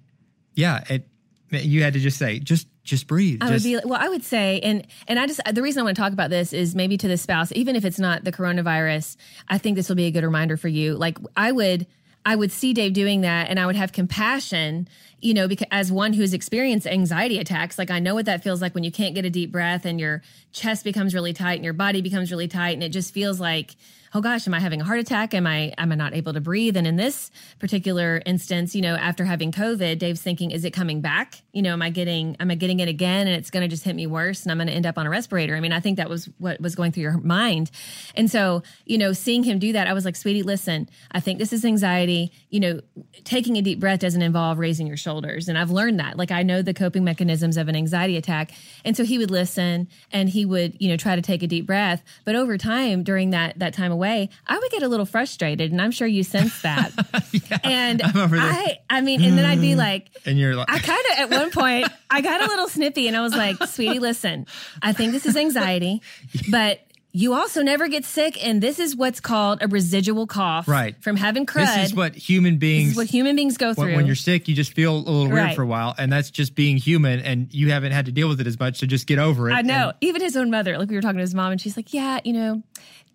yeah, 0.53 0.83
it 0.89 1.07
you 1.49 1.81
had 1.81 1.93
to 1.93 1.99
just 1.99 2.17
say 2.17 2.39
just 2.39 2.67
just 2.83 3.07
breathe. 3.07 3.39
I 3.41 3.49
just, 3.49 3.65
would 3.65 3.83
be 3.83 3.87
well. 3.87 3.99
I 4.01 4.09
would 4.09 4.23
say, 4.23 4.59
and 4.61 4.85
and 5.07 5.19
I 5.19 5.27
just 5.27 5.41
the 5.51 5.61
reason 5.61 5.81
I 5.81 5.83
want 5.83 5.95
to 5.95 6.01
talk 6.01 6.13
about 6.13 6.29
this 6.29 6.53
is 6.53 6.75
maybe 6.75 6.97
to 6.97 7.07
the 7.07 7.17
spouse, 7.17 7.51
even 7.53 7.75
if 7.75 7.85
it's 7.85 7.99
not 7.99 8.23
the 8.23 8.31
coronavirus. 8.31 9.15
I 9.47 9.57
think 9.57 9.75
this 9.75 9.89
will 9.89 9.95
be 9.95 10.05
a 10.05 10.11
good 10.11 10.23
reminder 10.23 10.57
for 10.57 10.67
you. 10.67 10.95
Like 10.95 11.17
I 11.37 11.51
would, 11.51 11.87
I 12.25 12.35
would 12.35 12.51
see 12.51 12.73
Dave 12.73 12.93
doing 12.93 13.21
that, 13.21 13.49
and 13.49 13.59
I 13.59 13.65
would 13.65 13.75
have 13.75 13.91
compassion, 13.91 14.87
you 15.21 15.33
know, 15.33 15.47
because 15.47 15.67
as 15.71 15.91
one 15.91 16.13
who's 16.13 16.33
experienced 16.33 16.87
anxiety 16.87 17.37
attacks, 17.37 17.77
like 17.77 17.91
I 17.91 17.99
know 17.99 18.15
what 18.15 18.25
that 18.25 18.43
feels 18.43 18.61
like 18.61 18.73
when 18.73 18.83
you 18.83 18.91
can't 18.91 19.13
get 19.13 19.25
a 19.25 19.29
deep 19.29 19.51
breath 19.51 19.85
and 19.85 19.99
your 19.99 20.21
chest 20.51 20.83
becomes 20.83 21.13
really 21.13 21.33
tight 21.33 21.55
and 21.55 21.63
your 21.63 21.73
body 21.73 22.01
becomes 22.01 22.31
really 22.31 22.47
tight, 22.47 22.71
and 22.71 22.83
it 22.83 22.89
just 22.89 23.13
feels 23.13 23.39
like. 23.39 23.75
Oh 24.11 24.21
gosh, 24.21 24.47
am 24.47 24.55
I 24.55 24.59
having 24.59 24.81
a 24.81 24.83
heart 24.83 24.97
attack? 24.97 25.35
Am 25.35 25.45
I 25.45 25.71
am 25.77 25.91
I 25.91 25.95
not 25.95 26.15
able 26.15 26.33
to 26.33 26.41
breathe? 26.41 26.75
And 26.75 26.87
in 26.87 26.95
this 26.95 27.29
particular 27.59 28.23
instance, 28.25 28.73
you 28.73 28.81
know, 28.81 28.95
after 28.95 29.23
having 29.23 29.51
COVID, 29.51 29.99
Dave's 29.99 30.19
thinking, 30.19 30.49
is 30.49 30.65
it 30.65 30.71
coming 30.71 30.99
back? 30.99 31.43
You 31.51 31.61
know, 31.61 31.73
am 31.73 31.81
I 31.81 31.89
getting 31.89 32.35
am 32.39 32.51
I 32.51 32.55
getting 32.55 32.79
it 32.79 32.87
again 32.87 33.27
and 33.27 33.35
it's 33.35 33.49
going 33.49 33.61
to 33.61 33.67
just 33.67 33.83
hit 33.83 33.95
me 33.95 34.05
worse 34.07 34.43
and 34.43 34.51
I'm 34.51 34.57
going 34.57 34.67
to 34.67 34.73
end 34.73 34.85
up 34.85 34.97
on 34.97 35.07
a 35.07 35.09
respirator? 35.09 35.55
I 35.55 35.59
mean, 35.59 35.73
I 35.73 35.79
think 35.79 35.97
that 35.97 36.09
was 36.09 36.29
what 36.37 36.61
was 36.61 36.75
going 36.75 36.91
through 36.91 37.03
your 37.03 37.17
mind. 37.17 37.71
And 38.15 38.29
so, 38.29 38.63
you 38.85 38.97
know, 38.97 39.13
seeing 39.13 39.43
him 39.43 39.59
do 39.59 39.73
that, 39.73 39.87
I 39.87 39.93
was 39.93 40.05
like, 40.05 40.15
"Sweetie, 40.15 40.43
listen, 40.43 40.89
I 41.11 41.19
think 41.19 41.39
this 41.39 41.51
is 41.51 41.65
anxiety. 41.65 42.31
You 42.49 42.59
know, 42.59 42.81
taking 43.23 43.57
a 43.57 43.61
deep 43.61 43.79
breath 43.79 43.99
doesn't 43.99 44.21
involve 44.21 44.59
raising 44.59 44.85
your 44.87 44.97
shoulders." 44.97 45.49
And 45.49 45.57
I've 45.57 45.71
learned 45.71 45.99
that. 45.99 46.17
Like 46.17 46.31
I 46.31 46.43
know 46.43 46.61
the 46.61 46.73
coping 46.73 47.03
mechanisms 47.03 47.57
of 47.57 47.67
an 47.67 47.75
anxiety 47.75 48.17
attack. 48.17 48.51
And 48.85 48.95
so 48.95 49.03
he 49.03 49.17
would 49.17 49.31
listen 49.31 49.87
and 50.11 50.29
he 50.29 50.45
would, 50.45 50.77
you 50.79 50.89
know, 50.89 50.97
try 50.97 51.15
to 51.15 51.21
take 51.21 51.43
a 51.43 51.47
deep 51.47 51.65
breath, 51.65 52.03
but 52.25 52.35
over 52.35 52.57
time 52.57 53.03
during 53.03 53.31
that 53.31 53.57
that 53.59 53.73
time 53.73 53.91
away, 53.91 54.29
I 54.47 54.57
would 54.57 54.71
get 54.71 54.83
a 54.83 54.87
little 54.87 55.05
frustrated 55.05 55.71
and 55.71 55.81
I'm 55.81 55.91
sure 55.91 56.07
you 56.07 56.23
sense 56.23 56.61
that. 56.61 56.91
yeah, 57.31 57.57
and 57.63 58.01
I 58.03 58.79
I 58.89 59.01
mean, 59.01 59.23
and 59.23 59.37
then 59.37 59.45
I'd 59.45 59.61
be 59.61 59.73
mm. 59.73 59.77
like 59.77 60.11
and 60.25 60.37
you're 60.37 60.55
like 60.55 60.69
I 60.69 60.79
kind 60.79 61.03
of 61.11 61.19
at 61.19 61.39
one 61.39 61.48
point, 61.49 61.87
I 62.09 62.21
got 62.21 62.41
a 62.41 62.45
little 62.47 62.67
snippy 62.67 63.07
and 63.07 63.15
I 63.15 63.21
was 63.21 63.35
like, 63.35 63.61
sweetie, 63.67 63.99
listen, 63.99 64.45
I 64.81 64.93
think 64.93 65.11
this 65.11 65.25
is 65.25 65.35
anxiety, 65.35 66.01
but 66.49 66.81
you 67.11 67.33
also 67.33 67.63
never 67.63 67.87
get 67.87 68.05
sick, 68.05 68.45
and 68.45 68.61
this 68.61 68.77
is 68.77 68.95
what's 68.95 69.19
called 69.19 69.63
a 69.63 69.67
residual 69.67 70.27
cough. 70.27 70.67
Right. 70.67 71.01
From 71.01 71.15
having 71.15 71.47
crud. 71.47 71.75
This 71.75 71.89
is 71.89 71.95
what 71.95 72.13
human 72.13 72.57
beings. 72.57 72.95
what 72.95 73.07
human 73.07 73.35
beings 73.35 73.57
go 73.57 73.73
through. 73.73 73.85
When, 73.85 73.95
when, 73.95 74.05
you're 74.05 74.15
sick, 74.15 74.47
you 74.47 74.55
just 74.55 74.73
feel 74.73 74.95
a 74.95 74.97
little 74.97 75.23
weird 75.23 75.33
right. 75.33 75.55
for 75.55 75.63
a 75.63 75.67
while, 75.67 75.95
and 75.97 76.11
that's 76.11 76.29
just 76.29 76.53
being 76.53 76.77
human, 76.77 77.19
and 77.19 77.51
you 77.51 77.71
haven't 77.71 77.93
had 77.93 78.05
to 78.05 78.11
deal 78.11 78.29
with 78.29 78.39
it 78.39 78.45
as 78.47 78.59
much, 78.59 78.77
so 78.77 78.85
just 78.85 79.07
get 79.07 79.17
over 79.17 79.49
it. 79.49 79.53
I 79.53 79.61
know. 79.61 79.89
And, 79.89 79.97
Even 80.01 80.21
his 80.21 80.37
own 80.37 80.51
mother, 80.51 80.77
like 80.77 80.89
we 80.89 80.95
were 80.95 81.01
talking 81.01 81.17
to 81.17 81.21
his 81.21 81.33
mom, 81.33 81.51
and 81.51 81.59
she's 81.59 81.75
like, 81.75 81.93
"Yeah, 81.93 82.19
you 82.23 82.33
know, 82.33 82.61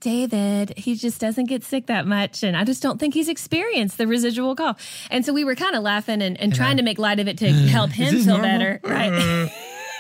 David, 0.05 0.75
he 0.77 0.97
just 0.97 1.19
doesn't 1.19 1.47
get 1.47 1.65
sick 1.65 1.87
that 1.87 2.07
much. 2.07 2.43
And 2.43 2.55
I 2.55 2.65
just 2.65 2.83
don't 2.83 3.01
think 3.01 3.15
he's 3.15 3.31
experienced 3.31 3.97
the 3.97 4.07
residual 4.07 4.55
cough. 4.55 5.09
And 5.11 5.25
so 5.25 5.33
we 5.33 5.45
were 5.45 5.55
kind 5.55 5.75
of 5.75 5.83
laughing 5.83 6.21
and, 6.21 6.23
and, 6.23 6.41
and 6.41 6.55
trying 6.55 6.75
I, 6.75 6.77
to 6.77 6.83
make 6.83 6.99
light 6.99 7.21
of 7.21 7.27
it 7.27 7.39
to 7.39 7.51
help 7.53 7.91
him 7.91 8.15
feel 8.17 8.37
normal? 8.37 8.43
better. 8.43 8.81
Right. 8.85 9.51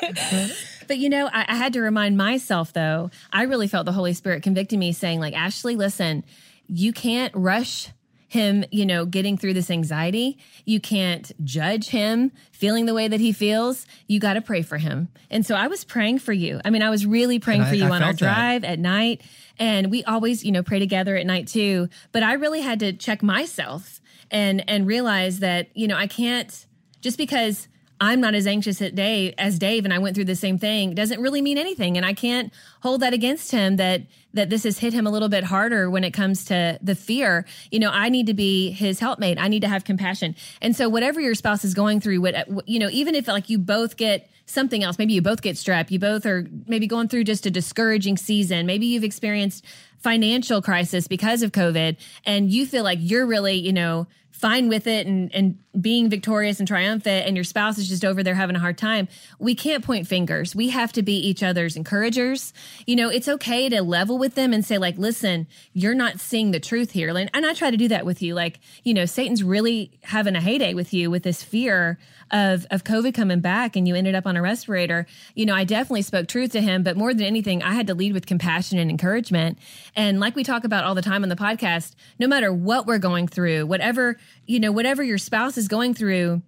Mm. 0.02 0.56
but 0.88 0.98
you 0.98 1.08
know, 1.08 1.30
I, 1.32 1.46
I 1.48 1.54
had 1.54 1.72
to 1.72 1.80
remind 1.80 2.18
myself 2.18 2.74
though, 2.74 3.10
I 3.32 3.44
really 3.44 3.66
felt 3.66 3.86
the 3.86 3.92
Holy 3.92 4.12
Spirit 4.12 4.42
convicting 4.42 4.78
me 4.78 4.92
saying, 4.92 5.20
like, 5.20 5.32
Ashley, 5.32 5.74
listen, 5.74 6.22
you 6.68 6.92
can't 6.92 7.32
rush 7.34 7.88
him, 8.34 8.64
you 8.72 8.84
know, 8.84 9.06
getting 9.06 9.38
through 9.38 9.54
this 9.54 9.70
anxiety. 9.70 10.36
You 10.66 10.80
can't 10.80 11.32
judge 11.44 11.88
him 11.88 12.32
feeling 12.50 12.84
the 12.84 12.92
way 12.92 13.06
that 13.06 13.20
he 13.20 13.32
feels. 13.32 13.86
You 14.08 14.18
got 14.18 14.34
to 14.34 14.42
pray 14.42 14.62
for 14.62 14.76
him. 14.76 15.08
And 15.30 15.46
so 15.46 15.54
I 15.54 15.68
was 15.68 15.84
praying 15.84 16.18
for 16.18 16.32
you. 16.32 16.60
I 16.64 16.70
mean, 16.70 16.82
I 16.82 16.90
was 16.90 17.06
really 17.06 17.38
praying 17.38 17.62
I, 17.62 17.68
for 17.68 17.76
you 17.76 17.86
I 17.86 17.90
on 17.90 18.02
our 18.02 18.12
drive 18.12 18.62
that. 18.62 18.72
at 18.72 18.78
night. 18.80 19.22
And 19.58 19.90
we 19.90 20.04
always, 20.04 20.44
you 20.44 20.52
know, 20.52 20.62
pray 20.62 20.78
together 20.78 21.16
at 21.16 21.26
night 21.26 21.48
too. 21.48 21.88
But 22.12 22.22
I 22.22 22.34
really 22.34 22.60
had 22.60 22.80
to 22.80 22.92
check 22.92 23.22
myself 23.22 24.00
and 24.30 24.68
and 24.68 24.86
realize 24.86 25.40
that, 25.40 25.68
you 25.74 25.86
know, 25.86 25.96
I 25.96 26.06
can't 26.06 26.66
just 27.00 27.18
because 27.18 27.68
I'm 28.04 28.20
not 28.20 28.34
as 28.34 28.46
anxious 28.46 28.82
at 28.82 28.94
day 28.94 29.34
as 29.38 29.58
Dave 29.58 29.84
and 29.86 29.94
I 29.94 29.98
went 29.98 30.14
through 30.14 30.26
the 30.26 30.36
same 30.36 30.58
thing 30.58 30.94
doesn't 30.94 31.20
really 31.20 31.40
mean 31.40 31.56
anything. 31.56 31.96
And 31.96 32.04
I 32.04 32.12
can't 32.12 32.52
hold 32.82 33.00
that 33.00 33.14
against 33.14 33.50
him 33.50 33.76
that 33.76 34.02
that 34.34 34.50
this 34.50 34.64
has 34.64 34.78
hit 34.78 34.92
him 34.92 35.06
a 35.06 35.10
little 35.10 35.28
bit 35.30 35.44
harder 35.44 35.88
when 35.88 36.04
it 36.04 36.10
comes 36.10 36.44
to 36.46 36.78
the 36.82 36.94
fear. 36.94 37.46
You 37.70 37.78
know, 37.78 37.90
I 37.90 38.10
need 38.10 38.26
to 38.26 38.34
be 38.34 38.72
his 38.72 39.00
helpmate. 39.00 39.38
I 39.38 39.48
need 39.48 39.60
to 39.60 39.68
have 39.68 39.84
compassion. 39.84 40.34
And 40.60 40.76
so 40.76 40.88
whatever 40.88 41.20
your 41.20 41.34
spouse 41.34 41.64
is 41.64 41.72
going 41.72 42.00
through, 42.00 42.20
what 42.20 42.68
you 42.68 42.78
know, 42.78 42.90
even 42.90 43.14
if 43.14 43.26
like 43.26 43.48
you 43.48 43.58
both 43.58 43.96
get 43.96 44.28
something 44.44 44.84
else, 44.84 44.98
maybe 44.98 45.14
you 45.14 45.22
both 45.22 45.40
get 45.40 45.56
strep, 45.56 45.90
you 45.90 45.98
both 45.98 46.26
are 46.26 46.46
maybe 46.66 46.86
going 46.86 47.08
through 47.08 47.24
just 47.24 47.46
a 47.46 47.50
discouraging 47.50 48.18
season, 48.18 48.66
maybe 48.66 48.84
you've 48.84 49.04
experienced 49.04 49.64
financial 49.98 50.60
crisis 50.60 51.08
because 51.08 51.42
of 51.42 51.52
COVID 51.52 51.96
and 52.26 52.52
you 52.52 52.66
feel 52.66 52.84
like 52.84 52.98
you're 53.00 53.24
really, 53.24 53.54
you 53.54 53.72
know, 53.72 54.06
fine 54.34 54.68
with 54.68 54.88
it 54.88 55.06
and, 55.06 55.32
and 55.32 55.58
being 55.80 56.10
victorious 56.10 56.58
and 56.58 56.66
triumphant 56.66 57.26
and 57.26 57.36
your 57.36 57.44
spouse 57.44 57.78
is 57.78 57.88
just 57.88 58.04
over 58.04 58.22
there 58.22 58.34
having 58.34 58.56
a 58.56 58.58
hard 58.58 58.76
time 58.76 59.06
we 59.38 59.54
can't 59.54 59.84
point 59.84 60.06
fingers. 60.06 60.54
We 60.54 60.70
have 60.70 60.92
to 60.94 61.02
be 61.02 61.14
each 61.14 61.42
other's 61.42 61.76
encouragers. 61.76 62.52
You 62.84 62.96
know 62.96 63.08
it's 63.08 63.28
okay 63.28 63.68
to 63.68 63.80
level 63.80 64.18
with 64.18 64.34
them 64.34 64.52
and 64.52 64.64
say 64.64 64.76
like 64.76 64.98
listen 64.98 65.46
you're 65.72 65.94
not 65.94 66.18
seeing 66.18 66.50
the 66.50 66.58
truth 66.58 66.90
here. 66.90 67.16
And 67.16 67.46
i 67.46 67.54
try 67.54 67.70
to 67.70 67.76
do 67.76 67.88
that 67.88 68.04
with 68.04 68.22
you. 68.22 68.34
Like 68.34 68.58
you 68.82 68.92
know 68.92 69.04
satan's 69.04 69.44
really 69.44 69.92
having 70.02 70.34
a 70.34 70.40
heyday 70.40 70.74
with 70.74 70.92
you 70.92 71.10
with 71.10 71.22
this 71.22 71.42
fear 71.42 71.98
of 72.32 72.66
of 72.72 72.82
covid 72.82 73.14
coming 73.14 73.40
back 73.40 73.76
and 73.76 73.86
you 73.86 73.94
ended 73.94 74.16
up 74.16 74.26
on 74.26 74.36
a 74.36 74.42
respirator. 74.42 75.06
You 75.36 75.46
know 75.46 75.54
i 75.54 75.62
definitely 75.62 76.02
spoke 76.02 76.26
truth 76.26 76.50
to 76.52 76.60
him 76.60 76.82
but 76.82 76.96
more 76.96 77.14
than 77.14 77.24
anything 77.24 77.62
i 77.62 77.74
had 77.74 77.86
to 77.86 77.94
lead 77.94 78.12
with 78.12 78.26
compassion 78.26 78.78
and 78.78 78.90
encouragement. 78.90 79.58
And 79.94 80.18
like 80.18 80.34
we 80.34 80.42
talk 80.42 80.64
about 80.64 80.82
all 80.82 80.96
the 80.96 81.02
time 81.02 81.22
on 81.22 81.28
the 81.28 81.36
podcast 81.36 81.94
no 82.18 82.26
matter 82.26 82.52
what 82.52 82.86
we're 82.86 82.98
going 82.98 83.28
through 83.28 83.66
whatever 83.66 84.18
you 84.46 84.60
know, 84.60 84.72
whatever 84.72 85.02
your 85.02 85.18
spouse 85.18 85.56
is 85.56 85.68
going 85.68 85.94
through, 85.94 86.42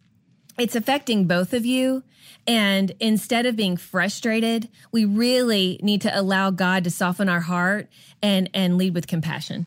it's 0.59 0.77
affecting 0.77 1.27
both 1.27 1.53
of 1.53 1.67
you. 1.67 2.03
And 2.47 2.93
instead 3.01 3.47
of 3.47 3.57
being 3.57 3.77
frustrated, 3.77 4.69
we 4.93 5.05
really 5.05 5.81
need 5.83 6.03
to 6.03 6.19
allow 6.19 6.51
God 6.51 6.85
to 6.85 6.91
soften 6.91 7.29
our 7.29 7.41
heart 7.41 7.89
and, 8.23 8.49
and 8.55 8.79
lead 8.79 8.95
with 8.95 9.07
compassion. 9.07 9.67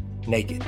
naked. 0.31 0.65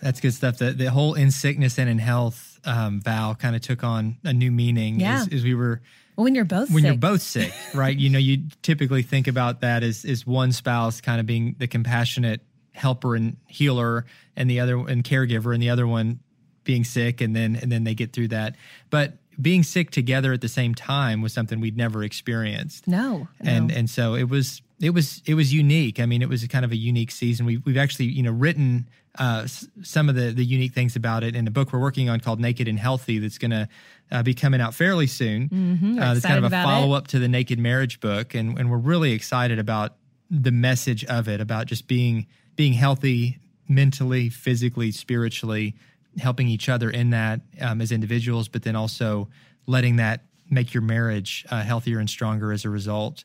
That's 0.00 0.20
good 0.20 0.34
stuff. 0.34 0.58
The 0.58 0.70
the 0.70 0.90
whole 0.90 1.14
in 1.14 1.32
sickness 1.32 1.78
and 1.78 1.90
in 1.90 1.98
health 1.98 2.60
um, 2.64 3.00
vow 3.00 3.34
kind 3.34 3.56
of 3.56 3.62
took 3.62 3.82
on 3.82 4.18
a 4.22 4.32
new 4.32 4.52
meaning 4.52 5.00
yeah. 5.00 5.22
as, 5.22 5.28
as 5.32 5.42
we 5.42 5.54
were 5.54 5.80
when 6.14 6.34
you're 6.34 6.44
both 6.44 6.70
when 6.70 6.82
sick. 6.82 6.88
you're 6.88 6.98
both 6.98 7.22
sick, 7.22 7.52
right? 7.74 7.96
you 7.96 8.10
know, 8.10 8.18
you 8.18 8.44
typically 8.62 9.02
think 9.02 9.26
about 9.26 9.62
that 9.62 9.82
as 9.82 10.04
as 10.04 10.24
one 10.26 10.52
spouse 10.52 11.00
kind 11.00 11.18
of 11.18 11.26
being 11.26 11.56
the 11.58 11.66
compassionate 11.66 12.42
helper 12.72 13.16
and 13.16 13.38
healer, 13.48 14.04
and 14.36 14.48
the 14.48 14.60
other 14.60 14.76
and 14.76 15.02
caregiver, 15.02 15.52
and 15.52 15.60
the 15.60 15.70
other 15.70 15.86
one 15.86 16.20
being 16.62 16.84
sick, 16.84 17.20
and 17.20 17.34
then 17.34 17.56
and 17.56 17.72
then 17.72 17.82
they 17.82 17.94
get 17.94 18.12
through 18.12 18.28
that. 18.28 18.54
But 18.90 19.14
being 19.40 19.64
sick 19.64 19.90
together 19.90 20.32
at 20.32 20.40
the 20.40 20.48
same 20.48 20.74
time 20.74 21.22
was 21.22 21.32
something 21.32 21.60
we'd 21.60 21.76
never 21.76 22.04
experienced. 22.04 22.86
No, 22.86 23.26
and 23.40 23.68
no. 23.68 23.74
and 23.74 23.90
so 23.90 24.14
it 24.14 24.28
was 24.28 24.62
it 24.80 24.90
was 24.90 25.22
it 25.26 25.34
was 25.34 25.52
unique. 25.52 26.00
I 26.00 26.06
mean, 26.06 26.22
it 26.22 26.28
was 26.28 26.46
kind 26.46 26.64
of 26.64 26.72
a 26.72 26.76
unique 26.76 27.10
season. 27.10 27.46
We, 27.46 27.58
we've 27.58 27.76
actually 27.76 28.06
you 28.06 28.22
know 28.22 28.30
written 28.30 28.88
uh, 29.18 29.46
some 29.82 30.08
of 30.08 30.14
the 30.14 30.30
the 30.30 30.44
unique 30.44 30.72
things 30.72 30.96
about 30.96 31.24
it 31.24 31.34
in 31.34 31.46
a 31.46 31.50
book 31.50 31.72
we're 31.72 31.80
working 31.80 32.08
on 32.08 32.20
called 32.20 32.40
Naked 32.40 32.68
and 32.68 32.78
Healthy 32.78 33.18
that's 33.18 33.38
going 33.38 33.50
to 33.50 33.68
uh, 34.10 34.22
be 34.22 34.34
coming 34.34 34.60
out 34.60 34.74
fairly 34.74 35.06
soon. 35.06 35.48
Mm-hmm. 35.48 35.98
Uh, 35.98 36.14
that's 36.14 36.26
kind 36.26 36.44
of 36.44 36.52
a 36.52 36.62
follow 36.62 36.92
up 36.92 37.08
to 37.08 37.18
the 37.18 37.28
Naked 37.28 37.58
Marriage 37.58 38.00
book, 38.00 38.34
and 38.34 38.58
and 38.58 38.70
we're 38.70 38.78
really 38.78 39.12
excited 39.12 39.58
about 39.58 39.96
the 40.30 40.52
message 40.52 41.04
of 41.06 41.28
it 41.28 41.40
about 41.40 41.66
just 41.66 41.88
being 41.88 42.26
being 42.54 42.72
healthy 42.72 43.38
mentally, 43.68 44.28
physically, 44.28 44.90
spiritually, 44.92 45.74
helping 46.18 46.48
each 46.48 46.68
other 46.68 46.88
in 46.88 47.10
that 47.10 47.40
um, 47.60 47.80
as 47.80 47.92
individuals, 47.92 48.48
but 48.48 48.62
then 48.62 48.76
also 48.76 49.28
letting 49.66 49.96
that 49.96 50.22
make 50.50 50.72
your 50.72 50.82
marriage 50.82 51.44
uh, 51.50 51.62
healthier 51.62 51.98
and 51.98 52.08
stronger 52.08 52.52
as 52.52 52.64
a 52.64 52.70
result 52.70 53.24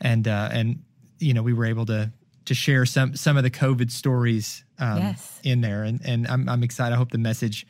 and 0.00 0.28
uh, 0.28 0.48
and 0.52 0.82
you 1.18 1.34
know 1.34 1.42
we 1.42 1.52
were 1.52 1.66
able 1.66 1.86
to 1.86 2.12
to 2.46 2.54
share 2.54 2.86
some 2.86 3.14
some 3.16 3.36
of 3.36 3.42
the 3.42 3.50
COVID 3.50 3.90
stories 3.90 4.64
um, 4.78 4.98
yes. 4.98 5.40
in 5.42 5.60
there, 5.60 5.82
and 5.82 6.00
and 6.04 6.26
I'm 6.26 6.48
I'm 6.48 6.62
excited. 6.62 6.94
I 6.94 6.98
hope 6.98 7.10
the 7.10 7.18
message, 7.18 7.66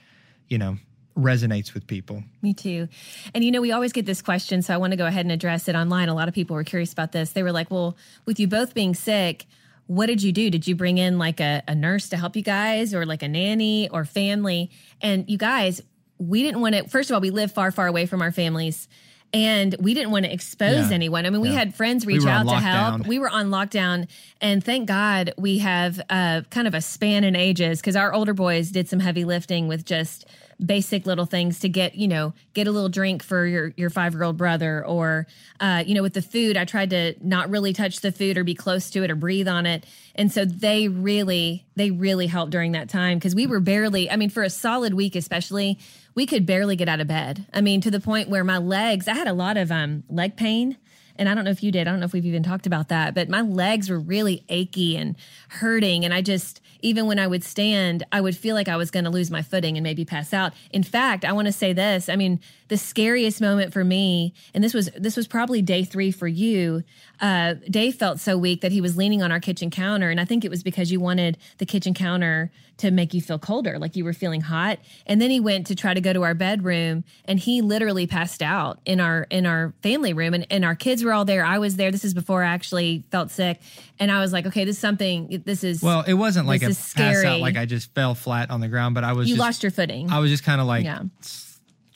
you 0.48 0.58
know, 0.58 0.76
resonates 1.16 1.74
with 1.74 1.86
people. 1.86 2.22
Me 2.42 2.54
too. 2.54 2.88
And 3.34 3.42
you 3.42 3.50
know, 3.50 3.60
we 3.60 3.72
always 3.72 3.92
get 3.92 4.06
this 4.06 4.22
question, 4.22 4.62
so 4.62 4.74
I 4.74 4.76
want 4.76 4.92
to 4.92 4.96
go 4.96 5.06
ahead 5.06 5.24
and 5.24 5.32
address 5.32 5.68
it 5.68 5.74
online. 5.74 6.08
A 6.08 6.14
lot 6.14 6.28
of 6.28 6.34
people 6.34 6.54
were 6.54 6.64
curious 6.64 6.92
about 6.92 7.12
this. 7.12 7.32
They 7.32 7.42
were 7.42 7.52
like, 7.52 7.70
well, 7.70 7.96
with 8.26 8.38
you 8.38 8.46
both 8.46 8.74
being 8.74 8.94
sick, 8.94 9.46
what 9.86 10.06
did 10.06 10.22
you 10.22 10.32
do? 10.32 10.50
Did 10.50 10.66
you 10.66 10.74
bring 10.74 10.98
in 10.98 11.18
like 11.18 11.40
a, 11.40 11.62
a 11.66 11.74
nurse 11.74 12.08
to 12.10 12.16
help 12.16 12.36
you 12.36 12.42
guys 12.42 12.94
or 12.94 13.06
like 13.06 13.22
a 13.22 13.28
nanny 13.28 13.88
or 13.88 14.04
family? 14.04 14.70
And 15.00 15.28
you 15.28 15.38
guys, 15.38 15.80
we 16.18 16.42
didn't 16.42 16.60
want 16.60 16.74
to, 16.74 16.88
first 16.88 17.10
of 17.10 17.14
all, 17.14 17.20
we 17.20 17.30
live 17.30 17.52
far, 17.52 17.70
far 17.70 17.86
away 17.86 18.06
from 18.06 18.20
our 18.20 18.32
families 18.32 18.88
and 19.36 19.76
we 19.78 19.92
didn't 19.94 20.10
want 20.10 20.24
to 20.24 20.32
expose 20.32 20.88
Yeah. 20.88 20.94
anyone. 20.94 21.26
I 21.26 21.30
mean, 21.30 21.40
we 21.42 21.50
Yeah. 21.50 21.58
had 21.58 21.74
friends 21.74 22.06
reach 22.06 22.24
were 22.24 22.30
out 22.30 22.48
to 22.48 22.56
help. 22.56 23.06
We 23.06 23.18
were 23.18 23.28
on 23.28 23.50
lockdown, 23.50 24.08
and 24.40 24.64
thank 24.64 24.88
God 24.88 25.32
we 25.36 25.58
have 25.58 26.00
uh, 26.08 26.40
kind 26.50 26.66
of 26.66 26.74
a 26.74 26.80
span 26.80 27.22
in 27.24 27.36
ages 27.36 27.80
because 27.80 27.96
our 27.96 28.12
older 28.14 28.32
boys 28.34 28.70
did 28.70 28.88
some 28.88 29.00
heavy 29.00 29.24
lifting 29.24 29.68
with 29.68 29.84
just 29.84 30.24
basic 30.64 31.04
little 31.04 31.26
things 31.26 31.60
to 31.60 31.68
get 31.68 31.94
you 31.94 32.08
know 32.08 32.32
get 32.54 32.66
a 32.66 32.70
little 32.70 32.88
drink 32.88 33.22
for 33.22 33.46
your 33.46 33.74
your 33.76 33.90
five 33.90 34.14
year 34.14 34.22
old 34.22 34.36
brother 34.36 34.84
or 34.86 35.26
uh, 35.60 35.84
you 35.86 35.94
know 35.94 36.02
with 36.02 36.14
the 36.14 36.22
food 36.22 36.56
i 36.56 36.64
tried 36.64 36.90
to 36.90 37.14
not 37.20 37.50
really 37.50 37.72
touch 37.72 38.00
the 38.00 38.10
food 38.10 38.38
or 38.38 38.44
be 38.44 38.54
close 38.54 38.90
to 38.90 39.02
it 39.02 39.10
or 39.10 39.14
breathe 39.14 39.48
on 39.48 39.66
it 39.66 39.84
and 40.14 40.32
so 40.32 40.44
they 40.44 40.88
really 40.88 41.66
they 41.76 41.90
really 41.90 42.26
helped 42.26 42.52
during 42.52 42.72
that 42.72 42.88
time 42.88 43.18
because 43.18 43.34
we 43.34 43.46
were 43.46 43.60
barely 43.60 44.10
i 44.10 44.16
mean 44.16 44.30
for 44.30 44.42
a 44.42 44.50
solid 44.50 44.94
week 44.94 45.14
especially 45.14 45.78
we 46.14 46.24
could 46.24 46.46
barely 46.46 46.74
get 46.74 46.88
out 46.88 47.00
of 47.00 47.06
bed 47.06 47.44
i 47.52 47.60
mean 47.60 47.80
to 47.80 47.90
the 47.90 48.00
point 48.00 48.30
where 48.30 48.44
my 48.44 48.58
legs 48.58 49.08
i 49.08 49.14
had 49.14 49.28
a 49.28 49.34
lot 49.34 49.58
of 49.58 49.70
um 49.70 50.04
leg 50.08 50.36
pain 50.36 50.76
and 51.18 51.28
I 51.28 51.34
don't 51.34 51.44
know 51.44 51.50
if 51.50 51.62
you 51.62 51.72
did. 51.72 51.88
I 51.88 51.90
don't 51.90 52.00
know 52.00 52.06
if 52.06 52.12
we've 52.12 52.26
even 52.26 52.42
talked 52.42 52.66
about 52.66 52.88
that, 52.88 53.14
but 53.14 53.28
my 53.28 53.40
legs 53.40 53.88
were 53.88 53.98
really 53.98 54.44
achy 54.48 54.96
and 54.96 55.16
hurting. 55.48 56.04
And 56.04 56.12
I 56.12 56.22
just, 56.22 56.60
even 56.80 57.06
when 57.06 57.18
I 57.18 57.26
would 57.26 57.44
stand, 57.44 58.04
I 58.12 58.20
would 58.20 58.36
feel 58.36 58.54
like 58.54 58.68
I 58.68 58.76
was 58.76 58.90
going 58.90 59.04
to 59.04 59.10
lose 59.10 59.30
my 59.30 59.42
footing 59.42 59.76
and 59.76 59.84
maybe 59.84 60.04
pass 60.04 60.32
out. 60.32 60.52
In 60.70 60.82
fact, 60.82 61.24
I 61.24 61.32
want 61.32 61.46
to 61.46 61.52
say 61.52 61.72
this. 61.72 62.08
I 62.08 62.16
mean, 62.16 62.40
the 62.68 62.76
scariest 62.76 63.40
moment 63.40 63.72
for 63.72 63.84
me, 63.84 64.34
and 64.54 64.62
this 64.62 64.74
was 64.74 64.90
this 64.96 65.16
was 65.16 65.26
probably 65.26 65.62
day 65.62 65.84
three 65.84 66.10
for 66.10 66.26
you. 66.26 66.82
Uh, 67.20 67.54
Dave 67.70 67.94
felt 67.94 68.20
so 68.20 68.36
weak 68.36 68.60
that 68.60 68.72
he 68.72 68.80
was 68.80 68.96
leaning 68.96 69.22
on 69.22 69.30
our 69.32 69.40
kitchen 69.40 69.70
counter, 69.70 70.10
and 70.10 70.20
I 70.20 70.24
think 70.24 70.44
it 70.44 70.50
was 70.50 70.62
because 70.62 70.90
you 70.90 71.00
wanted 71.00 71.38
the 71.58 71.66
kitchen 71.66 71.94
counter 71.94 72.50
to 72.78 72.90
make 72.90 73.14
you 73.14 73.22
feel 73.22 73.38
colder, 73.38 73.78
like 73.78 73.96
you 73.96 74.04
were 74.04 74.12
feeling 74.12 74.42
hot. 74.42 74.78
And 75.06 75.18
then 75.20 75.30
he 75.30 75.40
went 75.40 75.66
to 75.68 75.74
try 75.74 75.94
to 75.94 76.00
go 76.00 76.12
to 76.12 76.24
our 76.24 76.34
bedroom, 76.34 77.04
and 77.24 77.38
he 77.38 77.62
literally 77.62 78.06
passed 78.06 78.42
out 78.42 78.80
in 78.84 79.00
our 79.00 79.26
in 79.30 79.46
our 79.46 79.72
family 79.82 80.12
room, 80.12 80.34
and, 80.34 80.46
and 80.50 80.64
our 80.64 80.74
kids 80.74 81.02
were 81.04 81.12
all 81.12 81.24
there. 81.24 81.44
I 81.44 81.58
was 81.58 81.76
there. 81.76 81.90
This 81.90 82.04
is 82.04 82.14
before 82.14 82.42
I 82.42 82.48
actually 82.48 83.04
felt 83.10 83.30
sick, 83.30 83.60
and 83.98 84.10
I 84.10 84.20
was 84.20 84.32
like, 84.32 84.46
okay, 84.46 84.64
this 84.64 84.76
is 84.76 84.80
something. 84.80 85.42
This 85.44 85.64
is 85.64 85.82
Well, 85.82 86.02
it 86.06 86.14
wasn't 86.14 86.46
like 86.46 86.62
a 86.62 86.68
pass 86.68 86.78
scary. 86.78 87.26
out, 87.26 87.40
like 87.40 87.56
I 87.56 87.64
just 87.64 87.94
fell 87.94 88.14
flat 88.14 88.50
on 88.50 88.60
the 88.60 88.68
ground, 88.68 88.94
but 88.94 89.04
I 89.04 89.12
was 89.12 89.28
you 89.28 89.36
just, 89.36 89.46
lost 89.46 89.62
your 89.62 89.72
footing. 89.72 90.10
I 90.10 90.18
was 90.18 90.30
just 90.30 90.44
kind 90.44 90.60
of 90.60 90.66
like 90.66 90.84
Yeah. 90.84 91.02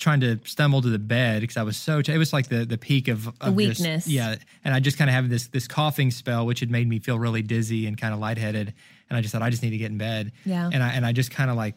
Trying 0.00 0.18
to 0.20 0.40
stumble 0.44 0.82
to 0.82 0.88
the 0.88 0.98
bed 0.98 1.42
because 1.42 1.56
I 1.56 1.62
was 1.62 1.76
so. 1.76 2.02
T- 2.02 2.12
it 2.12 2.18
was 2.18 2.32
like 2.32 2.48
the 2.48 2.64
the 2.64 2.78
peak 2.78 3.06
of, 3.06 3.28
of 3.28 3.34
just- 3.40 3.54
weakness. 3.56 4.08
yeah, 4.08 4.34
and 4.64 4.74
I 4.74 4.80
just 4.80 4.98
kind 4.98 5.08
of 5.08 5.14
have 5.14 5.28
this 5.28 5.46
this 5.48 5.68
coughing 5.68 6.10
spell, 6.10 6.46
which 6.46 6.58
had 6.60 6.70
made 6.70 6.88
me 6.88 6.98
feel 6.98 7.18
really 7.18 7.42
dizzy 7.42 7.86
and 7.86 7.96
kind 8.00 8.12
of 8.12 8.18
lightheaded, 8.18 8.74
and 9.08 9.16
I 9.16 9.20
just 9.20 9.30
thought 9.32 9.42
I 9.42 9.50
just 9.50 9.62
need 9.62 9.70
to 9.70 9.78
get 9.78 9.90
in 9.92 9.98
bed. 9.98 10.32
Yeah. 10.44 10.68
and 10.72 10.82
I 10.82 10.88
and 10.88 11.06
I 11.06 11.12
just 11.12 11.30
kind 11.30 11.50
of 11.50 11.56
like 11.56 11.76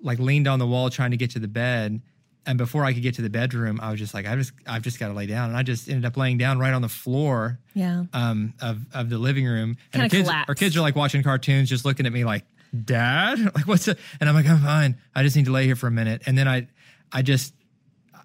like 0.00 0.18
leaned 0.18 0.48
on 0.48 0.58
the 0.58 0.66
wall 0.66 0.90
trying 0.90 1.12
to 1.12 1.16
get 1.16 1.30
to 1.32 1.38
the 1.38 1.48
bed. 1.48 2.00
And 2.46 2.56
before 2.56 2.82
I 2.82 2.94
could 2.94 3.02
get 3.02 3.16
to 3.16 3.22
the 3.22 3.28
bedroom, 3.28 3.78
I 3.82 3.90
was 3.90 3.98
just 4.00 4.14
like, 4.14 4.26
I 4.26 4.34
just, 4.34 4.52
I've 4.66 4.80
just 4.80 4.98
got 4.98 5.08
to 5.08 5.12
lay 5.12 5.26
down, 5.26 5.50
and 5.50 5.56
I 5.58 5.62
just 5.62 5.86
ended 5.86 6.06
up 6.06 6.16
laying 6.16 6.38
down 6.38 6.58
right 6.58 6.72
on 6.72 6.80
the 6.80 6.88
floor, 6.88 7.58
yeah. 7.74 8.04
um, 8.14 8.54
of 8.62 8.86
of 8.94 9.10
the 9.10 9.18
living 9.18 9.44
room. 9.44 9.76
And 9.92 10.00
Kinda 10.00 10.04
our 10.04 10.08
kids, 10.08 10.46
our 10.48 10.54
kids 10.54 10.76
are 10.76 10.80
like 10.80 10.96
watching 10.96 11.22
cartoons, 11.22 11.68
just 11.68 11.84
looking 11.84 12.06
at 12.06 12.12
me 12.12 12.24
like, 12.24 12.44
"Dad, 12.84 13.38
like 13.54 13.66
what's 13.66 13.86
it?" 13.88 13.98
And 14.18 14.30
I'm 14.30 14.34
like, 14.34 14.46
"I'm 14.46 14.60
fine. 14.62 14.96
I 15.14 15.24
just 15.24 15.36
need 15.36 15.44
to 15.44 15.50
lay 15.52 15.66
here 15.66 15.76
for 15.76 15.88
a 15.88 15.90
minute." 15.90 16.22
And 16.24 16.38
then 16.38 16.48
I, 16.48 16.68
I 17.12 17.20
just, 17.20 17.52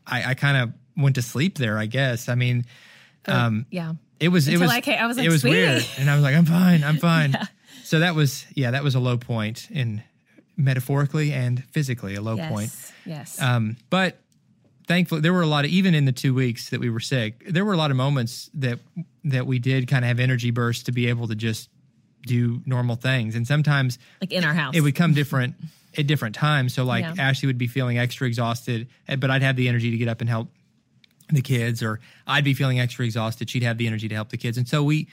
I, 0.07 0.31
I 0.31 0.33
kind 0.33 0.57
of 0.57 0.73
went 1.01 1.15
to 1.15 1.21
sleep 1.21 1.57
there. 1.57 1.77
I 1.77 1.85
guess. 1.85 2.29
I 2.29 2.35
mean, 2.35 2.65
um, 3.27 3.65
yeah. 3.71 3.93
it 4.19 4.29
was 4.29 4.47
it 4.47 4.59
was 4.59 4.69
I 4.71 4.81
came- 4.81 4.99
I 4.99 5.07
was 5.07 5.17
like, 5.17 5.25
it 5.25 5.29
was 5.29 5.41
"Sweetie." 5.41 5.57
weird, 5.57 5.85
and 5.97 6.09
I 6.09 6.15
was 6.15 6.23
like, 6.23 6.35
"I'm 6.35 6.45
fine. 6.45 6.83
I'm 6.83 6.97
fine." 7.11 7.35
So 7.83 7.99
that 7.99 8.15
was 8.15 8.45
yeah, 8.55 8.71
that 8.71 8.83
was 8.83 8.95
a 8.95 8.99
low 8.99 9.17
point 9.17 9.67
in 9.71 10.03
metaphorically 10.57 11.33
and 11.33 11.63
physically 11.65 12.15
a 12.15 12.21
low 12.21 12.35
Yes. 12.35 12.49
point. 12.51 12.71
Yes. 13.05 13.41
Um, 13.41 13.77
but 13.89 14.19
thankfully, 14.87 15.21
there 15.21 15.33
were 15.33 15.41
a 15.41 15.47
lot 15.47 15.65
of 15.65 15.71
even 15.71 15.95
in 15.95 16.05
the 16.05 16.11
two 16.11 16.33
weeks 16.33 16.69
that 16.69 16.79
we 16.79 16.89
were 16.89 16.99
sick, 16.99 17.43
there 17.49 17.65
were 17.65 17.73
a 17.73 17.77
lot 17.77 17.91
of 17.91 17.97
moments 17.97 18.49
that 18.55 18.79
that 19.25 19.47
we 19.47 19.59
did 19.59 19.87
kind 19.87 20.03
of 20.05 20.09
have 20.09 20.19
energy 20.19 20.51
bursts 20.51 20.83
to 20.83 20.91
be 20.91 21.07
able 21.07 21.27
to 21.27 21.35
just 21.35 21.69
do 22.25 22.61
normal 22.65 22.95
things, 22.95 23.35
and 23.35 23.45
sometimes 23.47 23.99
like 24.21 24.31
in 24.31 24.43
our 24.43 24.53
house. 24.53 24.75
it 24.75 24.81
would 24.81 24.95
come 24.95 25.13
different 25.13 25.55
at 25.97 26.07
different 26.07 26.35
times. 26.35 26.73
So 26.73 26.83
like 26.83 27.03
Yeah. 27.03 27.15
Ashley 27.17 27.47
would 27.47 27.57
be 27.57 27.67
feeling 27.67 27.97
extra 27.97 28.27
exhausted, 28.27 28.87
eh, 29.07 29.15
but 29.15 29.29
I'd 29.31 29.41
have 29.43 29.55
the 29.55 29.67
energy 29.67 29.91
to 29.91 29.97
get 29.97 30.07
up 30.07 30.21
and 30.21 30.29
help 30.29 30.49
the 31.29 31.41
kids, 31.41 31.81
or 31.81 31.99
I'd 32.27 32.43
be 32.43 32.53
feeling 32.53 32.79
extra 32.79 33.05
exhausted. 33.05 33.49
She'd 33.49 33.63
have 33.63 33.77
the 33.77 33.87
energy 33.87 34.07
to 34.09 34.15
help 34.15 34.29
the 34.29 34.37
kids, 34.37 34.57
and 34.57 34.67
so 34.67 34.83
we 34.83 35.07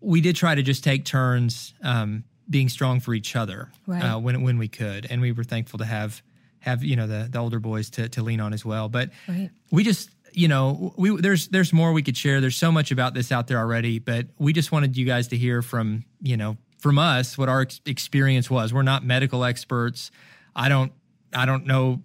we 0.00 0.20
did 0.20 0.36
try 0.36 0.54
to 0.54 0.62
just 0.62 0.84
take 0.84 1.04
turns 1.04 1.74
um, 1.82 2.24
being 2.48 2.68
strong 2.68 3.00
for 3.00 3.14
each 3.14 3.34
other 3.36 3.68
Right. 3.86 4.02
uh, 4.02 4.18
when 4.18 4.42
when 4.42 4.58
we 4.58 4.68
could, 4.68 5.06
and 5.10 5.20
we 5.20 5.32
were 5.32 5.44
thankful 5.44 5.78
to 5.78 5.84
have 5.84 6.22
have 6.60 6.82
you 6.82 6.96
know 6.96 7.06
the 7.06 7.28
the 7.30 7.38
older 7.38 7.60
boys 7.60 7.90
to 7.90 8.08
to 8.10 8.22
lean 8.22 8.40
on 8.40 8.52
as 8.52 8.64
well. 8.64 8.88
But 8.88 9.10
Right. 9.28 9.50
we 9.70 9.84
just 9.84 10.10
you 10.32 10.48
know 10.48 10.92
we 10.98 11.16
there's 11.20 11.48
there's 11.48 11.72
more 11.72 11.92
we 11.92 12.02
could 12.02 12.16
share. 12.16 12.40
There's 12.40 12.56
so 12.56 12.70
much 12.72 12.90
about 12.90 13.14
this 13.14 13.30
out 13.32 13.46
there 13.46 13.58
already, 13.58 13.98
but 14.00 14.26
we 14.38 14.52
just 14.52 14.72
wanted 14.72 14.96
you 14.96 15.06
guys 15.06 15.28
to 15.28 15.36
hear 15.36 15.62
from 15.62 16.04
you 16.20 16.36
know 16.36 16.56
from 16.78 16.98
us 16.98 17.36
what 17.36 17.48
our 17.48 17.62
ex- 17.62 17.80
experience 17.86 18.50
was. 18.50 18.72
We're 18.72 18.82
not 18.82 19.04
medical 19.04 19.44
experts. 19.44 20.10
I 20.56 20.68
don't 20.68 20.92
I 21.34 21.46
don't 21.46 21.66
know 21.66 22.02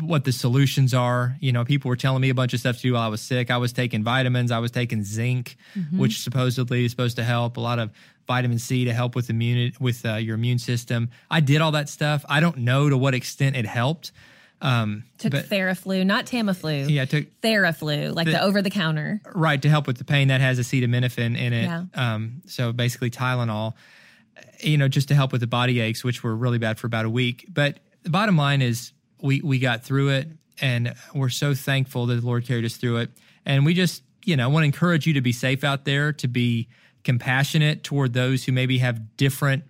what 0.00 0.24
the 0.24 0.32
solutions 0.32 0.92
are. 0.94 1.36
You 1.40 1.52
know, 1.52 1.64
people 1.64 1.88
were 1.88 1.96
telling 1.96 2.20
me 2.20 2.30
a 2.30 2.34
bunch 2.34 2.52
of 2.54 2.60
stuff 2.60 2.76
to 2.76 2.82
do 2.82 2.92
while 2.94 3.02
I 3.02 3.08
was 3.08 3.20
sick. 3.20 3.50
I 3.50 3.58
was 3.58 3.72
taking 3.72 4.02
vitamins. 4.02 4.50
I 4.50 4.58
was 4.58 4.70
taking 4.70 5.04
zinc, 5.04 5.56
which 5.92 6.20
supposedly 6.22 6.84
is 6.84 6.90
supposed 6.90 7.16
to 7.16 7.24
help. 7.24 7.56
A 7.56 7.60
lot 7.60 7.78
of 7.78 7.90
vitamin 8.26 8.58
C 8.58 8.84
to 8.86 8.92
help 8.92 9.14
with 9.14 9.30
immune 9.30 9.72
with 9.78 10.04
uh, 10.04 10.14
your 10.16 10.34
immune 10.34 10.58
system. 10.58 11.10
I 11.30 11.40
did 11.40 11.60
all 11.60 11.72
that 11.72 11.88
stuff. 11.88 12.24
I 12.28 12.40
don't 12.40 12.58
know 12.58 12.88
to 12.88 12.96
what 12.96 13.14
extent 13.14 13.56
it 13.56 13.66
helped. 13.66 14.12
Um, 14.60 15.04
took 15.18 15.32
but 15.32 15.48
Theraflu, 15.48 16.04
not 16.06 16.24
Tamiflu. 16.26 16.88
yeah, 16.88 17.02
I 17.02 17.04
took 17.04 17.26
Theraflu, 17.42 18.14
like 18.14 18.26
the, 18.26 18.42
over 18.42 18.62
the 18.62 18.70
counter. 18.70 19.20
right 19.34 19.60
to 19.60 19.68
help 19.68 19.86
with 19.86 19.98
the 19.98 20.04
pain 20.04 20.28
that 20.28 20.40
has 20.40 20.58
acetaminophen 20.58 21.38
in 21.38 21.52
it. 21.52 21.64
Yeah. 21.64 21.84
Um, 21.94 22.40
so 22.46 22.72
basically 22.72 23.10
Tylenol, 23.10 23.74
you 24.60 24.76
know, 24.76 24.88
just 24.88 25.08
to 25.08 25.14
help 25.14 25.32
with 25.32 25.40
the 25.40 25.46
body 25.46 25.80
aches, 25.80 26.04
which 26.04 26.22
were 26.22 26.34
really 26.34 26.58
bad 26.58 26.78
for 26.78 26.86
about 26.86 27.04
a 27.04 27.10
week. 27.10 27.46
But 27.48 27.78
the 28.02 28.10
bottom 28.10 28.36
line 28.36 28.62
is 28.62 28.92
we 29.20 29.40
we 29.40 29.58
got 29.58 29.84
through 29.84 30.10
it, 30.10 30.28
and 30.60 30.94
we're 31.14 31.28
so 31.28 31.54
thankful 31.54 32.06
that 32.06 32.16
the 32.16 32.26
Lord 32.26 32.46
carried 32.46 32.64
us 32.64 32.76
through 32.76 32.98
it. 32.98 33.10
And 33.44 33.64
we 33.64 33.74
just, 33.74 34.02
you 34.24 34.36
know, 34.36 34.48
want 34.48 34.62
to 34.62 34.66
encourage 34.66 35.06
you 35.06 35.14
to 35.14 35.20
be 35.20 35.32
safe 35.32 35.64
out 35.64 35.84
there, 35.84 36.12
to 36.14 36.28
be 36.28 36.68
compassionate 37.04 37.84
toward 37.84 38.12
those 38.12 38.44
who 38.44 38.52
maybe 38.52 38.78
have 38.78 39.16
different 39.16 39.64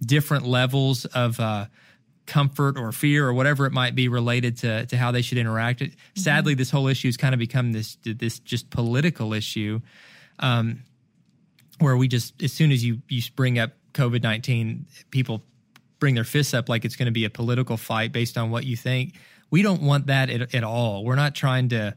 different 0.00 0.46
levels 0.46 1.04
of 1.06 1.38
uh, 1.40 1.66
comfort 2.26 2.78
or 2.78 2.92
fear 2.92 3.26
or 3.26 3.32
whatever 3.32 3.66
it 3.66 3.72
might 3.72 3.94
be 3.94 4.08
related 4.08 4.56
to 4.58 4.86
to 4.86 4.96
how 4.96 5.10
they 5.10 5.22
should 5.22 5.38
interact. 5.38 5.82
It, 5.82 5.92
Sadly, 6.14 6.54
this 6.54 6.70
whole 6.70 6.86
issue 6.86 7.08
has 7.08 7.16
kind 7.16 7.34
of 7.34 7.38
become 7.38 7.72
this 7.72 7.98
this 8.04 8.38
just 8.38 8.70
political 8.70 9.32
issue, 9.32 9.80
um, 10.38 10.82
where 11.78 11.96
we 11.96 12.08
just 12.08 12.42
as 12.42 12.52
soon 12.52 12.72
as 12.72 12.84
you 12.84 13.02
you 13.08 13.22
bring 13.34 13.58
up 13.58 13.72
COVID 13.98 14.22
nineteen, 14.22 14.86
people 15.10 15.42
bring 15.98 16.14
their 16.14 16.24
fists 16.24 16.54
up 16.54 16.68
like 16.68 16.84
it's 16.84 16.96
going 16.96 17.06
to 17.06 17.12
be 17.20 17.24
a 17.24 17.30
political 17.30 17.76
fight 17.76 18.12
based 18.12 18.38
on 18.38 18.50
what 18.50 18.64
you 18.64 18.76
think. 18.76 19.14
We 19.50 19.62
don't 19.62 19.82
want 19.82 20.06
that 20.06 20.30
at, 20.30 20.54
at 20.54 20.64
all. 20.64 21.04
We're 21.04 21.16
not 21.16 21.34
trying 21.34 21.70
to 21.70 21.96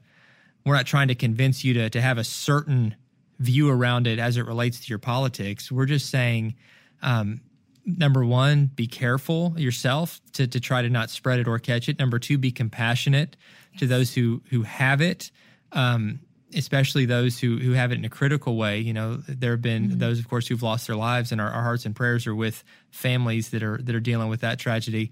we're 0.66 0.76
not 0.76 0.88
trying 0.88 1.10
to 1.10 1.16
convince 1.16 1.64
you 1.64 1.74
to 1.76 1.90
to 1.90 2.02
have 2.02 2.18
a 2.18 2.24
certain 2.24 2.96
view 3.40 3.70
around 3.70 4.08
it 4.08 4.20
as 4.20 4.38
it 4.38 4.46
relates 4.46 4.80
to 4.80 4.88
your 4.88 5.00
politics. 5.00 5.72
We're 5.72 5.86
just 5.86 6.10
saying, 6.10 6.56
um, 7.02 7.42
number 7.86 8.24
one, 8.24 8.72
be 8.76 8.88
careful 8.88 9.54
yourself 9.58 10.22
to 10.34 10.48
to 10.48 10.60
try 10.60 10.82
to 10.82 10.90
not 10.90 11.10
spread 11.10 11.40
it 11.40 11.48
or 11.48 11.60
catch 11.60 11.90
it. 11.90 12.00
Number 12.00 12.20
two, 12.20 12.38
be 12.38 12.52
compassionate 12.52 13.38
to 13.78 13.88
those 13.88 14.14
who 14.16 14.42
who 14.50 14.64
have 14.64 15.02
it. 15.02 15.32
Um, 15.72 16.20
especially 16.56 17.06
those 17.06 17.40
who 17.40 17.58
who 17.58 17.72
have 17.74 17.92
it 17.92 17.96
in 17.96 18.06
a 18.06 18.10
critical 18.10 18.56
way. 18.56 18.80
You 18.80 18.94
know, 18.94 19.18
there 19.28 19.52
have 19.52 19.62
been 19.62 19.98
those, 19.98 20.20
of 20.20 20.28
course, 20.30 20.48
who've 20.48 20.62
lost 20.62 20.88
their 20.88 20.96
lives, 20.96 21.32
and 21.32 21.40
our, 21.40 21.50
our 21.50 21.64
hearts 21.64 21.86
and 21.86 21.96
prayers 21.96 22.28
are 22.28 22.36
with 22.36 22.64
families 22.90 23.50
that 23.50 23.64
are 23.64 23.78
that 23.82 23.96
are 23.96 24.00
dealing 24.00 24.30
with 24.30 24.42
that 24.42 24.60
tragedy. 24.60 25.12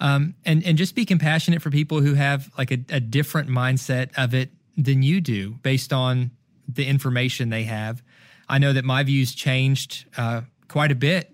Um, 0.00 0.34
and 0.44 0.64
and 0.64 0.78
just 0.78 0.94
be 0.94 1.04
compassionate 1.04 1.62
for 1.62 1.70
people 1.70 2.00
who 2.00 2.14
have 2.14 2.50
like 2.56 2.70
a, 2.70 2.78
a 2.90 3.00
different 3.00 3.48
mindset 3.48 4.10
of 4.16 4.34
it 4.34 4.50
than 4.76 5.02
you 5.02 5.20
do, 5.20 5.54
based 5.62 5.92
on 5.92 6.30
the 6.68 6.86
information 6.86 7.50
they 7.50 7.64
have. 7.64 8.02
I 8.48 8.58
know 8.58 8.72
that 8.72 8.84
my 8.84 9.02
views 9.02 9.34
changed 9.34 10.06
uh, 10.16 10.42
quite 10.68 10.92
a 10.92 10.94
bit 10.94 11.32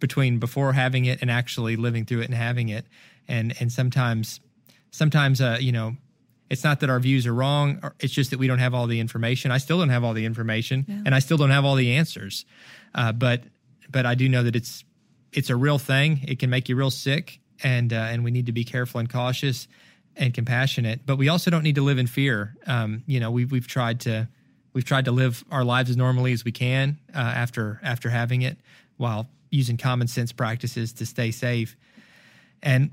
between 0.00 0.38
before 0.38 0.72
having 0.72 1.04
it 1.04 1.20
and 1.20 1.30
actually 1.30 1.76
living 1.76 2.04
through 2.04 2.20
it 2.20 2.26
and 2.26 2.34
having 2.34 2.68
it, 2.68 2.86
and 3.28 3.54
and 3.60 3.70
sometimes 3.70 4.40
sometimes 4.90 5.40
uh, 5.40 5.58
you 5.60 5.72
know 5.72 5.96
it's 6.50 6.64
not 6.64 6.80
that 6.80 6.90
our 6.90 7.00
views 7.00 7.26
are 7.26 7.34
wrong 7.34 7.78
or 7.82 7.94
it's 8.00 8.12
just 8.12 8.30
that 8.30 8.38
we 8.38 8.46
don't 8.46 8.58
have 8.58 8.74
all 8.74 8.86
the 8.86 9.00
information. 9.00 9.50
I 9.50 9.58
still 9.58 9.78
don't 9.78 9.88
have 9.88 10.04
all 10.04 10.12
the 10.12 10.26
information 10.26 10.84
and 11.06 11.14
i 11.14 11.20
still 11.20 11.36
don't 11.36 11.50
have 11.50 11.64
all 11.64 11.76
the 11.76 11.92
answers. 11.92 12.44
Uh, 12.94 13.12
but 13.12 13.44
but 13.88 14.04
i 14.04 14.14
do 14.14 14.28
know 14.28 14.42
that 14.42 14.56
it's 14.56 14.84
it's 15.32 15.50
a 15.50 15.56
real 15.56 15.78
thing. 15.78 16.20
It 16.26 16.38
can 16.38 16.50
make 16.50 16.68
you 16.68 16.76
real 16.76 16.90
sick 16.90 17.40
and 17.62 17.92
uh, 17.92 17.96
and 17.96 18.24
we 18.24 18.30
need 18.30 18.46
to 18.46 18.52
be 18.52 18.64
careful 18.64 19.00
and 19.00 19.08
cautious 19.08 19.68
and 20.16 20.34
compassionate, 20.34 21.06
but 21.06 21.16
we 21.16 21.28
also 21.28 21.50
don't 21.50 21.62
need 21.62 21.76
to 21.76 21.82
live 21.82 21.98
in 21.98 22.06
fear. 22.06 22.56
Um, 22.66 23.04
you 23.06 23.20
know, 23.20 23.30
we've 23.30 23.50
we've 23.50 23.66
tried 23.66 24.00
to 24.00 24.28
we've 24.72 24.84
tried 24.84 25.06
to 25.06 25.12
live 25.12 25.44
our 25.50 25.64
lives 25.64 25.90
as 25.90 25.96
normally 25.96 26.32
as 26.32 26.44
we 26.44 26.52
can 26.52 26.98
uh, 27.14 27.18
after 27.18 27.80
after 27.82 28.10
having 28.10 28.42
it, 28.42 28.58
while 28.96 29.28
using 29.50 29.76
common 29.76 30.08
sense 30.08 30.32
practices 30.32 30.92
to 30.94 31.06
stay 31.06 31.30
safe. 31.30 31.76
And 32.62 32.90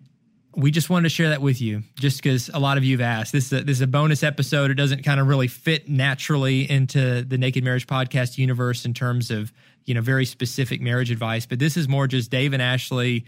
we 0.58 0.72
just 0.72 0.90
wanted 0.90 1.04
to 1.04 1.10
share 1.14 1.30
that 1.30 1.42
with 1.42 1.62
you, 1.62 1.84
just 2.00 2.18
because 2.18 2.50
a 2.52 2.58
lot 2.58 2.80
of 2.80 2.84
you 2.84 2.98
have 2.98 3.20
asked. 3.20 3.32
This 3.32 3.54
is 3.54 3.62
a, 3.62 3.64
this 3.64 3.78
is 3.78 3.82
a 3.82 3.88
bonus 3.88 4.24
episode. 4.24 4.72
It 4.72 4.74
doesn't 4.74 5.04
kind 5.04 5.20
of 5.20 5.28
really 5.28 5.48
fit 5.48 5.88
naturally 5.88 6.70
into 6.70 7.22
the 7.22 7.38
Naked 7.38 7.64
Marriage 7.64 7.86
Podcast 7.86 8.40
universe 8.40 8.84
in 8.84 8.96
terms 8.96 9.30
of 9.30 9.54
you 9.86 9.94
know 9.94 10.02
very 10.02 10.26
specific 10.26 10.82
marriage 10.82 11.12
advice, 11.12 11.46
but 11.46 11.60
this 11.60 11.78
is 11.78 11.88
more 11.88 12.08
just 12.08 12.32
Dave 12.32 12.54
and 12.54 12.62
Ashley, 12.62 13.26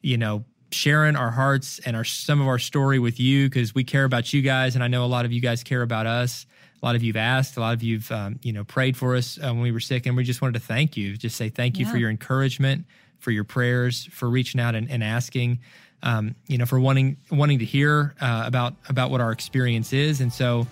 you 0.00 0.16
know, 0.16 0.44
sharing 0.70 1.16
our 1.16 1.32
hearts 1.32 1.80
and 1.80 1.96
our 1.96 2.04
some 2.04 2.40
of 2.40 2.46
our 2.46 2.60
story 2.60 3.00
with 3.00 3.18
you 3.18 3.48
because 3.48 3.74
we 3.74 3.82
care 3.82 4.04
about 4.04 4.32
you 4.32 4.40
guys, 4.40 4.76
and 4.76 4.84
I 4.84 4.86
know 4.86 5.04
a 5.04 5.06
lot 5.06 5.24
of 5.24 5.32
you 5.32 5.40
guys 5.40 5.64
care 5.64 5.82
about 5.82 6.06
us. 6.06 6.46
A 6.80 6.86
lot 6.86 6.94
of 6.94 7.02
you've 7.02 7.16
asked, 7.16 7.56
a 7.56 7.60
lot 7.60 7.74
of 7.74 7.82
you've 7.82 8.12
um, 8.12 8.38
you 8.44 8.52
know 8.52 8.62
prayed 8.62 8.96
for 8.96 9.16
us 9.16 9.40
uh, 9.42 9.48
when 9.48 9.62
we 9.62 9.72
were 9.72 9.80
sick, 9.80 10.06
and 10.06 10.16
we 10.16 10.22
just 10.22 10.40
wanted 10.40 10.60
to 10.60 10.64
thank 10.64 10.96
you. 10.96 11.16
Just 11.16 11.36
say 11.36 11.48
thank 11.48 11.80
you 11.80 11.84
yeah. 11.86 11.90
for 11.90 11.98
your 11.98 12.10
encouragement, 12.10 12.86
for 13.18 13.32
your 13.32 13.44
prayers, 13.44 14.06
for 14.12 14.30
reaching 14.30 14.60
out 14.60 14.76
and, 14.76 14.88
and 14.88 15.02
asking 15.02 15.58
um, 16.02 16.34
you 16.46 16.58
know, 16.58 16.66
for 16.66 16.80
wanting 16.80 17.16
wanting 17.30 17.58
to 17.58 17.64
hear 17.64 18.14
uh, 18.20 18.44
about 18.46 18.74
about 18.88 19.10
what 19.10 19.20
our 19.20 19.32
experience 19.32 19.92
is, 19.92 20.20
and 20.20 20.32
so 20.32 20.66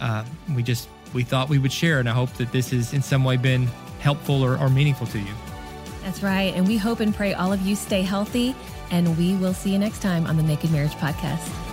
uh, 0.00 0.24
we 0.54 0.62
just 0.62 0.88
we 1.12 1.22
thought 1.22 1.48
we 1.48 1.58
would 1.58 1.72
share, 1.72 2.00
and 2.00 2.08
I 2.08 2.12
hope 2.12 2.32
that 2.34 2.52
this 2.52 2.70
has 2.70 2.92
in 2.92 3.02
some 3.02 3.24
way 3.24 3.36
been 3.36 3.66
helpful 4.00 4.42
or, 4.42 4.58
or 4.58 4.68
meaningful 4.68 5.06
to 5.08 5.18
you. 5.18 5.34
That's 6.02 6.22
right, 6.22 6.52
and 6.54 6.68
we 6.68 6.76
hope 6.76 7.00
and 7.00 7.14
pray 7.14 7.34
all 7.34 7.52
of 7.52 7.62
you 7.62 7.76
stay 7.76 8.02
healthy, 8.02 8.54
and 8.90 9.16
we 9.16 9.36
will 9.36 9.54
see 9.54 9.72
you 9.72 9.78
next 9.78 10.02
time 10.02 10.26
on 10.26 10.36
the 10.36 10.42
Naked 10.42 10.70
Marriage 10.70 10.92
Podcast. 10.92 11.63